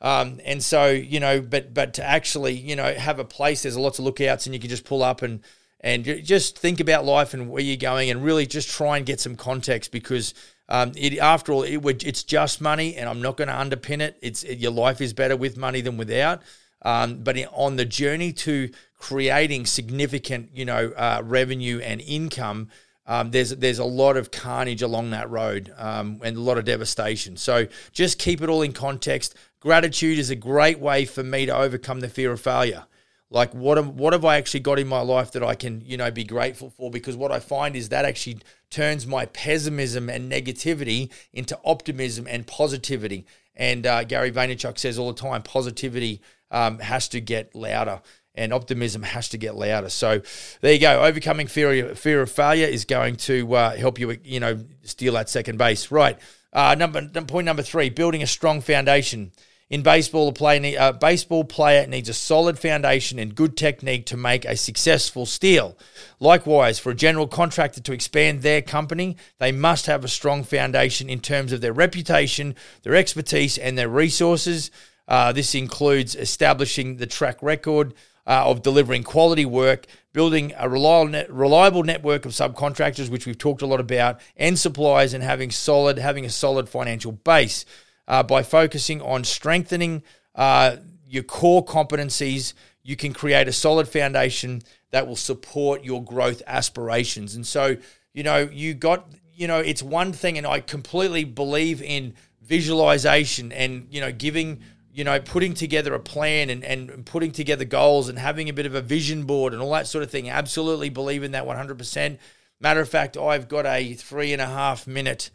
Um, 0.00 0.40
and 0.44 0.62
so 0.62 0.86
you 0.86 1.20
know, 1.20 1.42
but 1.42 1.74
but 1.74 1.94
to 1.94 2.04
actually 2.04 2.54
you 2.54 2.74
know 2.74 2.94
have 2.94 3.18
a 3.18 3.24
place, 3.24 3.62
there's 3.62 3.76
a 3.76 3.80
lots 3.80 3.98
of 3.98 4.06
lookouts, 4.06 4.46
and 4.46 4.54
you 4.54 4.60
can 4.60 4.70
just 4.70 4.84
pull 4.84 5.02
up 5.02 5.20
and 5.20 5.40
and 5.80 6.04
just 6.24 6.58
think 6.58 6.80
about 6.80 7.04
life 7.04 7.34
and 7.34 7.50
where 7.50 7.62
you're 7.62 7.76
going, 7.76 8.08
and 8.08 8.24
really 8.24 8.46
just 8.46 8.70
try 8.70 8.96
and 8.96 9.06
get 9.06 9.20
some 9.20 9.36
context 9.36 9.92
because. 9.92 10.34
Um, 10.70 10.92
it, 10.96 11.16
after 11.16 11.50
all, 11.52 11.62
it, 11.62 12.04
it's 12.04 12.22
just 12.22 12.60
money, 12.60 12.94
and 12.96 13.08
I'm 13.08 13.22
not 13.22 13.38
going 13.38 13.48
to 13.48 13.54
underpin 13.54 14.02
it. 14.02 14.18
It's 14.20 14.42
it, 14.42 14.58
your 14.58 14.70
life 14.70 15.00
is 15.00 15.14
better 15.14 15.34
with 15.34 15.56
money 15.56 15.80
than 15.80 15.96
without. 15.96 16.42
Um, 16.82 17.22
but 17.22 17.38
on 17.54 17.76
the 17.76 17.86
journey 17.86 18.34
to 18.34 18.70
creating 18.98 19.66
significant, 19.66 20.50
you 20.52 20.64
know, 20.64 20.92
uh, 20.96 21.22
revenue 21.24 21.80
and 21.80 22.00
income, 22.00 22.68
um, 23.06 23.30
there's 23.30 23.50
there's 23.50 23.78
a 23.78 23.84
lot 23.84 24.18
of 24.18 24.30
carnage 24.30 24.82
along 24.82 25.10
that 25.10 25.30
road 25.30 25.72
um, 25.78 26.20
and 26.22 26.36
a 26.36 26.40
lot 26.40 26.58
of 26.58 26.66
devastation. 26.66 27.38
So 27.38 27.66
just 27.92 28.18
keep 28.18 28.42
it 28.42 28.50
all 28.50 28.60
in 28.60 28.72
context. 28.72 29.34
Gratitude 29.60 30.18
is 30.18 30.28
a 30.28 30.36
great 30.36 30.78
way 30.78 31.06
for 31.06 31.22
me 31.22 31.46
to 31.46 31.56
overcome 31.56 32.00
the 32.00 32.08
fear 32.10 32.32
of 32.32 32.40
failure. 32.40 32.84
Like 33.30 33.54
what 33.54 33.82
what 33.94 34.12
have 34.12 34.26
I 34.26 34.36
actually 34.36 34.60
got 34.60 34.78
in 34.78 34.88
my 34.88 35.00
life 35.00 35.32
that 35.32 35.42
I 35.42 35.54
can 35.54 35.82
you 35.86 35.96
know 35.96 36.10
be 36.10 36.24
grateful 36.24 36.68
for? 36.68 36.90
Because 36.90 37.16
what 37.16 37.32
I 37.32 37.40
find 37.40 37.76
is 37.76 37.88
that 37.88 38.04
actually 38.04 38.40
turns 38.70 39.06
my 39.06 39.24
pessimism 39.26 40.10
and 40.10 40.30
negativity 40.30 41.10
into 41.32 41.58
optimism 41.64 42.26
and 42.28 42.46
positivity. 42.46 43.26
And 43.56 43.86
uh, 43.86 44.04
Gary 44.04 44.30
Vaynerchuk 44.30 44.78
says 44.78 44.98
all 44.98 45.12
the 45.12 45.20
time, 45.20 45.42
positivity 45.42 46.20
um, 46.50 46.78
has 46.78 47.08
to 47.08 47.20
get 47.20 47.54
louder. 47.54 48.02
And 48.38 48.52
optimism 48.52 49.02
has 49.02 49.28
to 49.30 49.38
get 49.38 49.56
louder. 49.56 49.90
So 49.90 50.22
there 50.60 50.72
you 50.72 50.80
go. 50.80 51.02
Overcoming 51.02 51.48
fear 51.48 51.94
fear 51.94 52.22
of 52.22 52.30
failure 52.30 52.66
is 52.66 52.84
going 52.84 53.16
to 53.16 53.54
uh, 53.54 53.76
help 53.76 53.98
you, 53.98 54.16
you 54.24 54.40
know, 54.40 54.64
steal 54.84 55.14
that 55.14 55.28
second 55.28 55.58
base. 55.58 55.90
Right. 55.90 56.18
Uh, 56.52 56.74
number 56.78 57.02
point 57.26 57.44
number 57.44 57.62
three: 57.62 57.90
building 57.90 58.22
a 58.22 58.26
strong 58.26 58.60
foundation. 58.60 59.32
In 59.70 59.82
baseball, 59.82 60.28
a 60.28 60.32
player, 60.32 60.76
a 60.80 60.94
baseball 60.94 61.44
player 61.44 61.86
needs 61.86 62.08
a 62.08 62.14
solid 62.14 62.58
foundation 62.58 63.18
and 63.18 63.34
good 63.34 63.54
technique 63.54 64.06
to 64.06 64.16
make 64.16 64.46
a 64.46 64.56
successful 64.56 65.26
steal. 65.26 65.76
Likewise, 66.20 66.78
for 66.78 66.90
a 66.90 66.94
general 66.94 67.28
contractor 67.28 67.82
to 67.82 67.92
expand 67.92 68.40
their 68.40 68.62
company, 68.62 69.18
they 69.38 69.52
must 69.52 69.84
have 69.84 70.04
a 70.04 70.08
strong 70.08 70.42
foundation 70.42 71.10
in 71.10 71.20
terms 71.20 71.52
of 71.52 71.60
their 71.60 71.74
reputation, 71.74 72.54
their 72.82 72.96
expertise, 72.96 73.58
and 73.58 73.76
their 73.76 73.90
resources. 73.90 74.70
Uh, 75.06 75.32
this 75.32 75.54
includes 75.54 76.14
establishing 76.14 76.96
the 76.96 77.06
track 77.06 77.42
record 77.42 77.92
uh, 78.28 78.44
of 78.44 78.62
delivering 78.62 79.02
quality 79.02 79.46
work, 79.46 79.86
building 80.12 80.52
a 80.58 80.68
reliable, 80.68 81.10
net, 81.10 81.32
reliable 81.32 81.82
network 81.82 82.26
of 82.26 82.32
subcontractors, 82.32 83.08
which 83.08 83.26
we've 83.26 83.38
talked 83.38 83.62
a 83.62 83.66
lot 83.66 83.80
about, 83.80 84.20
and 84.36 84.58
suppliers, 84.58 85.14
and 85.14 85.24
having 85.24 85.50
solid 85.50 85.98
having 85.98 86.26
a 86.26 86.30
solid 86.30 86.68
financial 86.68 87.10
base 87.10 87.64
uh, 88.06 88.22
by 88.22 88.42
focusing 88.42 89.00
on 89.00 89.24
strengthening 89.24 90.02
uh, 90.34 90.76
your 91.06 91.22
core 91.22 91.64
competencies, 91.64 92.52
you 92.82 92.96
can 92.96 93.12
create 93.14 93.48
a 93.48 93.52
solid 93.52 93.88
foundation 93.88 94.62
that 94.90 95.06
will 95.06 95.16
support 95.16 95.82
your 95.82 96.04
growth 96.04 96.42
aspirations. 96.46 97.34
And 97.34 97.46
so, 97.46 97.76
you 98.12 98.22
know, 98.22 98.48
you 98.52 98.74
got, 98.74 99.08
you 99.34 99.46
know, 99.46 99.58
it's 99.58 99.82
one 99.82 100.12
thing, 100.12 100.36
and 100.36 100.46
I 100.46 100.60
completely 100.60 101.24
believe 101.24 101.82
in 101.82 102.14
visualization 102.42 103.52
and, 103.52 103.86
you 103.90 104.00
know, 104.00 104.12
giving, 104.12 104.60
you 104.98 105.04
know, 105.04 105.20
putting 105.20 105.54
together 105.54 105.94
a 105.94 106.00
plan 106.00 106.50
and, 106.50 106.64
and 106.64 107.06
putting 107.06 107.30
together 107.30 107.64
goals 107.64 108.08
and 108.08 108.18
having 108.18 108.48
a 108.48 108.52
bit 108.52 108.66
of 108.66 108.74
a 108.74 108.80
vision 108.80 109.24
board 109.24 109.52
and 109.52 109.62
all 109.62 109.70
that 109.70 109.86
sort 109.86 110.02
of 110.02 110.10
thing. 110.10 110.28
Absolutely 110.28 110.88
believe 110.88 111.22
in 111.22 111.30
that 111.30 111.46
100%. 111.46 112.18
Matter 112.58 112.80
of 112.80 112.88
fact, 112.88 113.16
I've 113.16 113.46
got 113.46 113.64
a 113.64 113.94
three 113.94 114.32
and 114.32 114.42
a 114.42 114.46
half 114.46 114.88
minute 114.88 115.30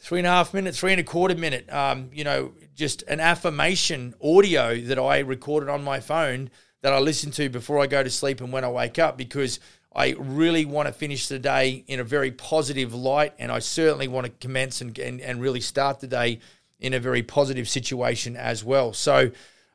three 0.00 0.18
and 0.18 0.26
a 0.26 0.30
half 0.30 0.54
minute, 0.54 0.74
three 0.74 0.92
and 0.92 1.00
a 1.00 1.04
quarter 1.04 1.34
minute, 1.34 1.72
um, 1.72 2.10
you 2.12 2.24
know, 2.24 2.52
just 2.74 3.02
an 3.02 3.20
affirmation 3.20 4.14
audio 4.22 4.80
that 4.80 4.98
I 4.98 5.18
recorded 5.18 5.68
on 5.68 5.82
my 5.82 6.00
phone 6.00 6.50
that 6.82 6.92
I 6.92 6.98
listen 7.00 7.30
to 7.32 7.48
before 7.48 7.80
I 7.80 7.86
go 7.86 8.02
to 8.02 8.10
sleep 8.10 8.40
and 8.40 8.52
when 8.52 8.64
I 8.64 8.68
wake 8.68 8.98
up 8.98 9.16
because 9.16 9.58
I 9.94 10.14
really 10.18 10.64
want 10.64 10.86
to 10.86 10.92
finish 10.92 11.26
the 11.26 11.40
day 11.40 11.84
in 11.88 11.98
a 11.98 12.04
very 12.04 12.30
positive 12.30 12.94
light 12.94 13.34
and 13.38 13.50
I 13.50 13.58
certainly 13.58 14.06
want 14.06 14.26
to 14.26 14.32
commence 14.32 14.80
and, 14.80 14.96
and, 14.98 15.20
and 15.20 15.40
really 15.40 15.60
start 15.60 15.98
the 16.00 16.06
day 16.06 16.38
in 16.80 16.94
a 16.94 17.00
very 17.00 17.22
positive 17.22 17.68
situation 17.68 18.36
as 18.36 18.64
well. 18.64 18.92
So, 18.92 19.30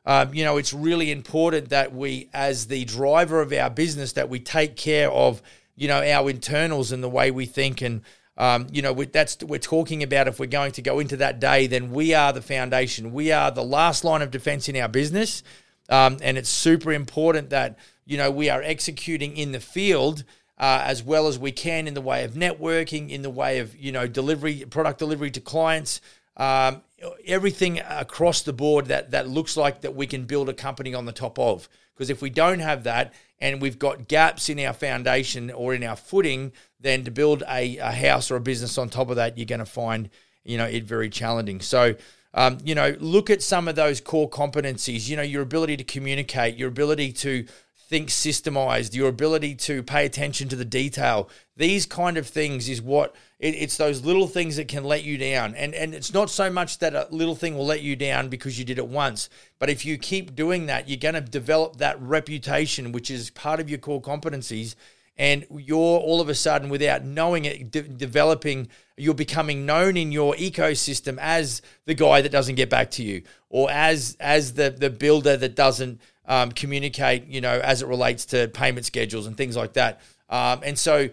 um, 0.06 0.34
you 0.34 0.44
know, 0.44 0.56
it's 0.56 0.72
really 0.72 1.10
important 1.10 1.70
that 1.70 1.94
we, 1.94 2.28
as 2.32 2.66
the 2.66 2.84
driver 2.84 3.40
of 3.40 3.52
our 3.52 3.70
business, 3.70 4.12
that 4.12 4.28
we 4.28 4.40
take 4.40 4.76
care 4.76 5.10
of, 5.10 5.42
you 5.76 5.88
know, 5.88 6.02
our 6.02 6.30
internals 6.30 6.92
and 6.92 7.02
the 7.02 7.08
way 7.08 7.30
we 7.30 7.46
think 7.46 7.82
and 7.82 8.02
um, 8.36 8.66
you 8.72 8.82
know, 8.82 8.92
we, 8.92 9.06
that's 9.06 9.38
we're 9.44 9.58
talking 9.58 10.02
about 10.02 10.26
if 10.26 10.40
we're 10.40 10.46
going 10.46 10.72
to 10.72 10.82
go 10.82 10.98
into 10.98 11.16
that 11.18 11.38
day, 11.38 11.68
then 11.68 11.92
we 11.92 12.14
are 12.14 12.32
the 12.32 12.42
foundation. 12.42 13.12
We 13.12 13.30
are 13.30 13.50
the 13.50 13.62
last 13.62 14.02
line 14.02 14.22
of 14.22 14.32
defense 14.32 14.68
in 14.68 14.76
our 14.76 14.88
business, 14.88 15.44
um, 15.88 16.18
and 16.20 16.36
it's 16.36 16.48
super 16.48 16.92
important 16.92 17.50
that 17.50 17.78
you 18.04 18.18
know 18.18 18.32
we 18.32 18.50
are 18.50 18.60
executing 18.60 19.36
in 19.36 19.52
the 19.52 19.60
field 19.60 20.24
uh, 20.58 20.82
as 20.84 21.02
well 21.02 21.28
as 21.28 21.38
we 21.38 21.52
can 21.52 21.86
in 21.86 21.94
the 21.94 22.00
way 22.00 22.24
of 22.24 22.32
networking, 22.32 23.10
in 23.10 23.22
the 23.22 23.30
way 23.30 23.60
of 23.60 23.76
you 23.76 23.92
know 23.92 24.08
delivery, 24.08 24.64
product 24.68 24.98
delivery 24.98 25.30
to 25.30 25.40
clients. 25.40 26.00
Um, 26.36 26.82
everything 27.26 27.80
across 27.80 28.42
the 28.42 28.52
board 28.52 28.86
that 28.86 29.10
that 29.10 29.28
looks 29.28 29.56
like 29.56 29.80
that 29.82 29.94
we 29.94 30.06
can 30.06 30.24
build 30.24 30.48
a 30.48 30.54
company 30.54 30.94
on 30.94 31.04
the 31.04 31.12
top 31.12 31.38
of. 31.38 31.68
Because 31.94 32.10
if 32.10 32.20
we 32.20 32.30
don't 32.30 32.58
have 32.58 32.84
that 32.84 33.14
and 33.38 33.60
we've 33.62 33.78
got 33.78 34.08
gaps 34.08 34.48
in 34.48 34.58
our 34.60 34.72
foundation 34.72 35.50
or 35.50 35.74
in 35.74 35.84
our 35.84 35.96
footing, 35.96 36.52
then 36.80 37.04
to 37.04 37.10
build 37.10 37.42
a, 37.48 37.76
a 37.78 37.92
house 37.92 38.30
or 38.30 38.36
a 38.36 38.40
business 38.40 38.78
on 38.78 38.88
top 38.88 39.10
of 39.10 39.16
that, 39.16 39.38
you're 39.38 39.46
going 39.46 39.60
to 39.60 39.66
find 39.66 40.10
you 40.44 40.58
know 40.58 40.66
it 40.66 40.84
very 40.84 41.10
challenging. 41.10 41.60
So. 41.60 41.94
Um, 42.36 42.58
you 42.64 42.74
know, 42.74 42.96
look 42.98 43.30
at 43.30 43.44
some 43.44 43.68
of 43.68 43.76
those 43.76 44.00
core 44.00 44.28
competencies. 44.28 45.08
You 45.08 45.16
know, 45.16 45.22
your 45.22 45.42
ability 45.42 45.76
to 45.76 45.84
communicate, 45.84 46.56
your 46.56 46.66
ability 46.66 47.12
to 47.12 47.46
think 47.94 48.08
systemized, 48.08 48.92
your 48.92 49.08
ability 49.08 49.54
to 49.54 49.80
pay 49.80 50.04
attention 50.04 50.48
to 50.48 50.56
the 50.56 50.64
detail. 50.64 51.30
These 51.56 51.86
kind 51.86 52.16
of 52.16 52.26
things 52.26 52.68
is 52.68 52.82
what 52.82 53.14
it, 53.38 53.54
it's 53.54 53.76
those 53.76 54.04
little 54.04 54.26
things 54.26 54.56
that 54.56 54.66
can 54.66 54.82
let 54.82 55.04
you 55.04 55.16
down. 55.16 55.54
And 55.54 55.72
and 55.76 55.94
it's 55.94 56.12
not 56.12 56.28
so 56.28 56.50
much 56.50 56.78
that 56.78 56.92
a 56.96 57.06
little 57.12 57.36
thing 57.36 57.56
will 57.56 57.66
let 57.66 57.82
you 57.82 57.94
down 57.94 58.30
because 58.30 58.58
you 58.58 58.64
did 58.64 58.78
it 58.78 58.88
once, 58.88 59.28
but 59.60 59.70
if 59.70 59.86
you 59.86 59.96
keep 59.96 60.34
doing 60.34 60.66
that, 60.66 60.88
you're 60.88 60.98
going 60.98 61.14
to 61.14 61.20
develop 61.20 61.76
that 61.76 62.02
reputation, 62.02 62.90
which 62.90 63.12
is 63.12 63.30
part 63.30 63.60
of 63.60 63.70
your 63.70 63.78
core 63.78 64.02
competencies 64.02 64.74
and 65.16 65.46
you're 65.56 65.78
all 65.78 66.20
of 66.20 66.28
a 66.28 66.34
sudden 66.34 66.68
without 66.68 67.04
knowing 67.04 67.44
it 67.44 67.70
de- 67.70 67.82
developing 67.82 68.68
you're 68.96 69.14
becoming 69.14 69.64
known 69.64 69.96
in 69.96 70.10
your 70.10 70.34
ecosystem 70.34 71.16
as 71.20 71.62
the 71.84 71.94
guy 71.94 72.20
that 72.20 72.32
doesn't 72.32 72.56
get 72.56 72.68
back 72.68 72.90
to 72.90 73.04
you 73.04 73.22
or 73.50 73.70
as 73.70 74.16
as 74.18 74.54
the 74.54 74.70
the 74.70 74.90
builder 74.90 75.36
that 75.36 75.54
doesn't 75.54 76.00
um, 76.26 76.52
communicate 76.52 77.26
you 77.26 77.40
know 77.40 77.60
as 77.60 77.82
it 77.82 77.88
relates 77.88 78.24
to 78.26 78.48
payment 78.48 78.86
schedules 78.86 79.26
and 79.26 79.36
things 79.36 79.56
like 79.56 79.74
that 79.74 80.00
um, 80.30 80.60
and 80.62 80.78
so 80.78 81.08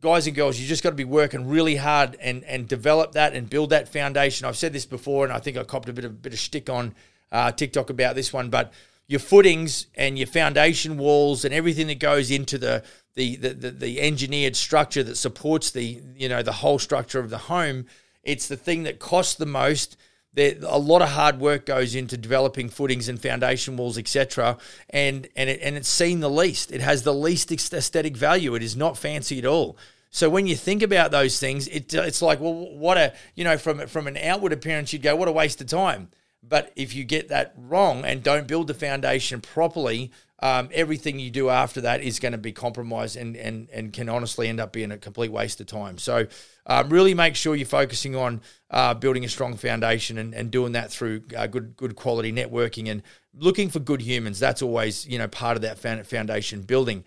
guys 0.00 0.26
and 0.26 0.36
girls 0.36 0.58
you 0.58 0.66
just 0.66 0.82
got 0.82 0.90
to 0.90 0.96
be 0.96 1.04
working 1.04 1.48
really 1.48 1.76
hard 1.76 2.16
and 2.20 2.44
and 2.44 2.68
develop 2.68 3.12
that 3.12 3.34
and 3.34 3.48
build 3.48 3.70
that 3.70 3.88
foundation 3.88 4.46
i've 4.46 4.56
said 4.56 4.72
this 4.72 4.86
before 4.86 5.24
and 5.24 5.32
i 5.32 5.38
think 5.38 5.56
i 5.56 5.62
copped 5.64 5.88
a 5.88 5.92
bit 5.92 6.04
of 6.04 6.22
bit 6.22 6.32
of 6.32 6.38
shtick 6.38 6.68
on 6.68 6.94
uh, 7.32 7.50
tiktok 7.50 7.90
about 7.90 8.14
this 8.14 8.32
one 8.32 8.50
but 8.50 8.72
your 9.06 9.20
footings 9.20 9.86
and 9.94 10.18
your 10.18 10.26
foundation 10.26 10.96
walls 10.96 11.44
and 11.44 11.52
everything 11.52 11.86
that 11.88 11.98
goes 11.98 12.30
into 12.30 12.56
the, 12.56 12.82
the, 13.14 13.36
the, 13.36 13.70
the 13.70 14.00
engineered 14.00 14.56
structure 14.56 15.02
that 15.02 15.16
supports 15.16 15.70
the 15.70 16.00
you 16.16 16.28
know 16.28 16.42
the 16.42 16.52
whole 16.52 16.78
structure 16.78 17.20
of 17.20 17.30
the 17.30 17.38
home. 17.38 17.86
It's 18.22 18.48
the 18.48 18.56
thing 18.56 18.84
that 18.84 18.98
costs 18.98 19.34
the 19.34 19.46
most. 19.46 19.96
There, 20.34 20.54
a 20.62 20.78
lot 20.78 21.00
of 21.00 21.10
hard 21.10 21.38
work 21.38 21.66
goes 21.66 21.94
into 21.94 22.16
developing 22.16 22.68
footings 22.68 23.08
and 23.08 23.20
foundation 23.20 23.76
walls, 23.76 23.96
etc. 23.98 24.58
And 24.90 25.28
and 25.36 25.48
it, 25.48 25.60
and 25.62 25.76
it's 25.76 25.88
seen 25.88 26.20
the 26.20 26.30
least. 26.30 26.72
It 26.72 26.80
has 26.80 27.02
the 27.02 27.14
least 27.14 27.52
aesthetic 27.52 28.16
value. 28.16 28.54
It 28.54 28.62
is 28.62 28.76
not 28.76 28.98
fancy 28.98 29.38
at 29.38 29.46
all. 29.46 29.76
So 30.10 30.30
when 30.30 30.46
you 30.46 30.54
think 30.54 30.82
about 30.82 31.10
those 31.10 31.40
things, 31.40 31.66
it, 31.68 31.92
it's 31.92 32.22
like, 32.22 32.40
well, 32.40 32.54
what 32.54 32.96
a 32.96 33.14
you 33.34 33.44
know 33.44 33.56
from 33.58 33.86
from 33.86 34.06
an 34.06 34.16
outward 34.16 34.52
appearance, 34.52 34.92
you'd 34.92 35.02
go, 35.02 35.16
what 35.16 35.28
a 35.28 35.32
waste 35.32 35.60
of 35.60 35.68
time. 35.68 36.08
But 36.46 36.72
if 36.76 36.94
you 36.94 37.04
get 37.04 37.28
that 37.28 37.54
wrong 37.56 38.04
and 38.04 38.22
don't 38.22 38.46
build 38.46 38.66
the 38.66 38.74
foundation 38.74 39.40
properly, 39.40 40.12
um, 40.40 40.68
everything 40.72 41.18
you 41.18 41.30
do 41.30 41.48
after 41.48 41.80
that 41.82 42.02
is 42.02 42.18
going 42.18 42.32
to 42.32 42.38
be 42.38 42.52
compromised 42.52 43.16
and, 43.16 43.36
and, 43.36 43.70
and 43.70 43.92
can 43.92 44.08
honestly 44.08 44.48
end 44.48 44.60
up 44.60 44.72
being 44.72 44.92
a 44.92 44.98
complete 44.98 45.32
waste 45.32 45.60
of 45.60 45.66
time. 45.66 45.96
So, 45.96 46.26
um, 46.66 46.88
really 46.88 47.14
make 47.14 47.36
sure 47.36 47.54
you're 47.54 47.66
focusing 47.66 48.16
on 48.16 48.40
uh, 48.70 48.94
building 48.94 49.24
a 49.24 49.28
strong 49.28 49.56
foundation 49.56 50.18
and, 50.18 50.34
and 50.34 50.50
doing 50.50 50.72
that 50.72 50.90
through 50.90 51.22
uh, 51.36 51.46
good 51.46 51.76
good 51.76 51.96
quality 51.96 52.32
networking 52.32 52.90
and 52.90 53.02
looking 53.36 53.68
for 53.68 53.80
good 53.80 54.00
humans. 54.00 54.38
That's 54.38 54.62
always 54.62 55.06
you 55.06 55.18
know 55.18 55.28
part 55.28 55.56
of 55.56 55.62
that 55.62 55.78
foundation 56.06 56.62
building. 56.62 57.04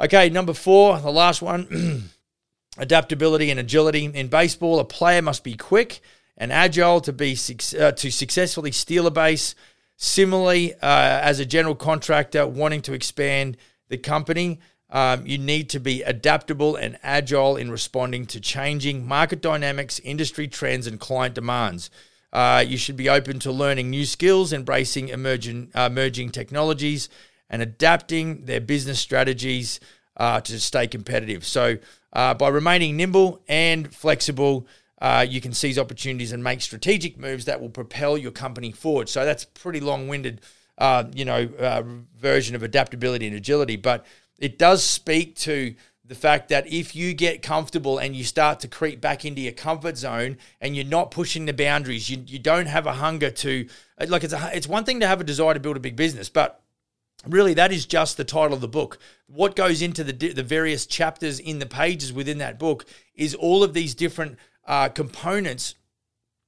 Okay, 0.00 0.28
number 0.30 0.52
four, 0.52 0.98
the 1.00 1.10
last 1.10 1.42
one, 1.42 2.10
adaptability 2.78 3.50
and 3.50 3.58
agility 3.58 4.04
in 4.04 4.28
baseball. 4.28 4.78
A 4.78 4.84
player 4.84 5.22
must 5.22 5.42
be 5.42 5.54
quick 5.54 6.00
and 6.36 6.52
agile 6.52 7.00
to 7.00 7.12
be 7.12 7.36
uh, 7.78 7.92
to 7.92 8.10
successfully 8.10 8.72
steal 8.72 9.06
a 9.06 9.10
base 9.10 9.54
Similarly, 10.00 10.74
uh, 10.74 10.78
as 10.80 11.40
a 11.40 11.44
general 11.44 11.74
contractor 11.74 12.46
wanting 12.46 12.82
to 12.82 12.92
expand 12.92 13.56
the 13.88 13.98
company, 13.98 14.60
um, 14.90 15.26
you 15.26 15.36
need 15.38 15.68
to 15.70 15.80
be 15.80 16.02
adaptable 16.02 16.76
and 16.76 16.98
agile 17.02 17.56
in 17.56 17.70
responding 17.70 18.26
to 18.26 18.40
changing 18.40 19.06
market 19.06 19.42
dynamics, 19.42 20.00
industry 20.00 20.48
trends, 20.48 20.86
and 20.86 20.98
client 20.98 21.34
demands. 21.34 21.90
Uh, 22.32 22.64
you 22.66 22.76
should 22.76 22.96
be 22.96 23.08
open 23.08 23.38
to 23.38 23.52
learning 23.52 23.90
new 23.90 24.04
skills, 24.04 24.52
embracing 24.52 25.08
emerging, 25.08 25.70
uh, 25.74 25.88
emerging 25.90 26.30
technologies, 26.30 27.08
and 27.50 27.62
adapting 27.62 28.44
their 28.44 28.60
business 28.60 28.98
strategies 28.98 29.80
uh, 30.16 30.40
to 30.40 30.58
stay 30.58 30.86
competitive. 30.86 31.46
So, 31.46 31.78
uh, 32.12 32.34
by 32.34 32.48
remaining 32.48 32.96
nimble 32.96 33.42
and 33.48 33.94
flexible, 33.94 34.66
uh, 35.00 35.24
you 35.28 35.40
can 35.40 35.52
seize 35.52 35.78
opportunities 35.78 36.32
and 36.32 36.42
make 36.42 36.60
strategic 36.60 37.18
moves 37.18 37.44
that 37.44 37.60
will 37.60 37.68
propel 37.68 38.18
your 38.18 38.32
company 38.32 38.72
forward. 38.72 39.08
So 39.08 39.24
that's 39.24 39.44
pretty 39.44 39.80
long-winded, 39.80 40.40
uh, 40.78 41.04
you 41.14 41.24
know, 41.24 41.48
version 42.18 42.56
of 42.56 42.62
adaptability 42.62 43.26
and 43.26 43.36
agility. 43.36 43.76
But 43.76 44.04
it 44.38 44.58
does 44.58 44.84
speak 44.84 45.34
to 45.36 45.74
the 46.08 46.14
fact 46.14 46.48
that 46.48 46.66
if 46.66 46.96
you 46.96 47.12
get 47.12 47.42
comfortable 47.42 47.98
and 47.98 48.16
you 48.16 48.24
start 48.24 48.60
to 48.60 48.68
creep 48.68 49.00
back 49.00 49.26
into 49.26 49.42
your 49.42 49.52
comfort 49.52 49.98
zone 49.98 50.38
and 50.60 50.74
you're 50.74 50.84
not 50.84 51.10
pushing 51.10 51.44
the 51.44 51.52
boundaries, 51.52 52.08
you, 52.08 52.22
you 52.26 52.38
don't 52.38 52.66
have 52.66 52.86
a 52.86 52.94
hunger 52.94 53.30
to 53.30 53.68
like 54.06 54.24
it's 54.24 54.32
a, 54.32 54.50
it's 54.54 54.66
one 54.66 54.84
thing 54.84 55.00
to 55.00 55.06
have 55.06 55.20
a 55.20 55.24
desire 55.24 55.52
to 55.52 55.60
build 55.60 55.76
a 55.76 55.80
big 55.80 55.96
business, 55.96 56.30
but 56.30 56.62
really 57.26 57.52
that 57.54 57.72
is 57.72 57.84
just 57.84 58.16
the 58.16 58.24
title 58.24 58.54
of 58.54 58.62
the 58.62 58.68
book. 58.68 58.98
What 59.26 59.54
goes 59.54 59.82
into 59.82 60.02
the 60.02 60.32
the 60.32 60.42
various 60.42 60.86
chapters 60.86 61.38
in 61.38 61.58
the 61.58 61.66
pages 61.66 62.12
within 62.12 62.38
that 62.38 62.58
book 62.58 62.86
is 63.14 63.34
all 63.34 63.62
of 63.62 63.74
these 63.74 63.94
different 63.94 64.38
uh, 64.66 64.88
components 64.88 65.74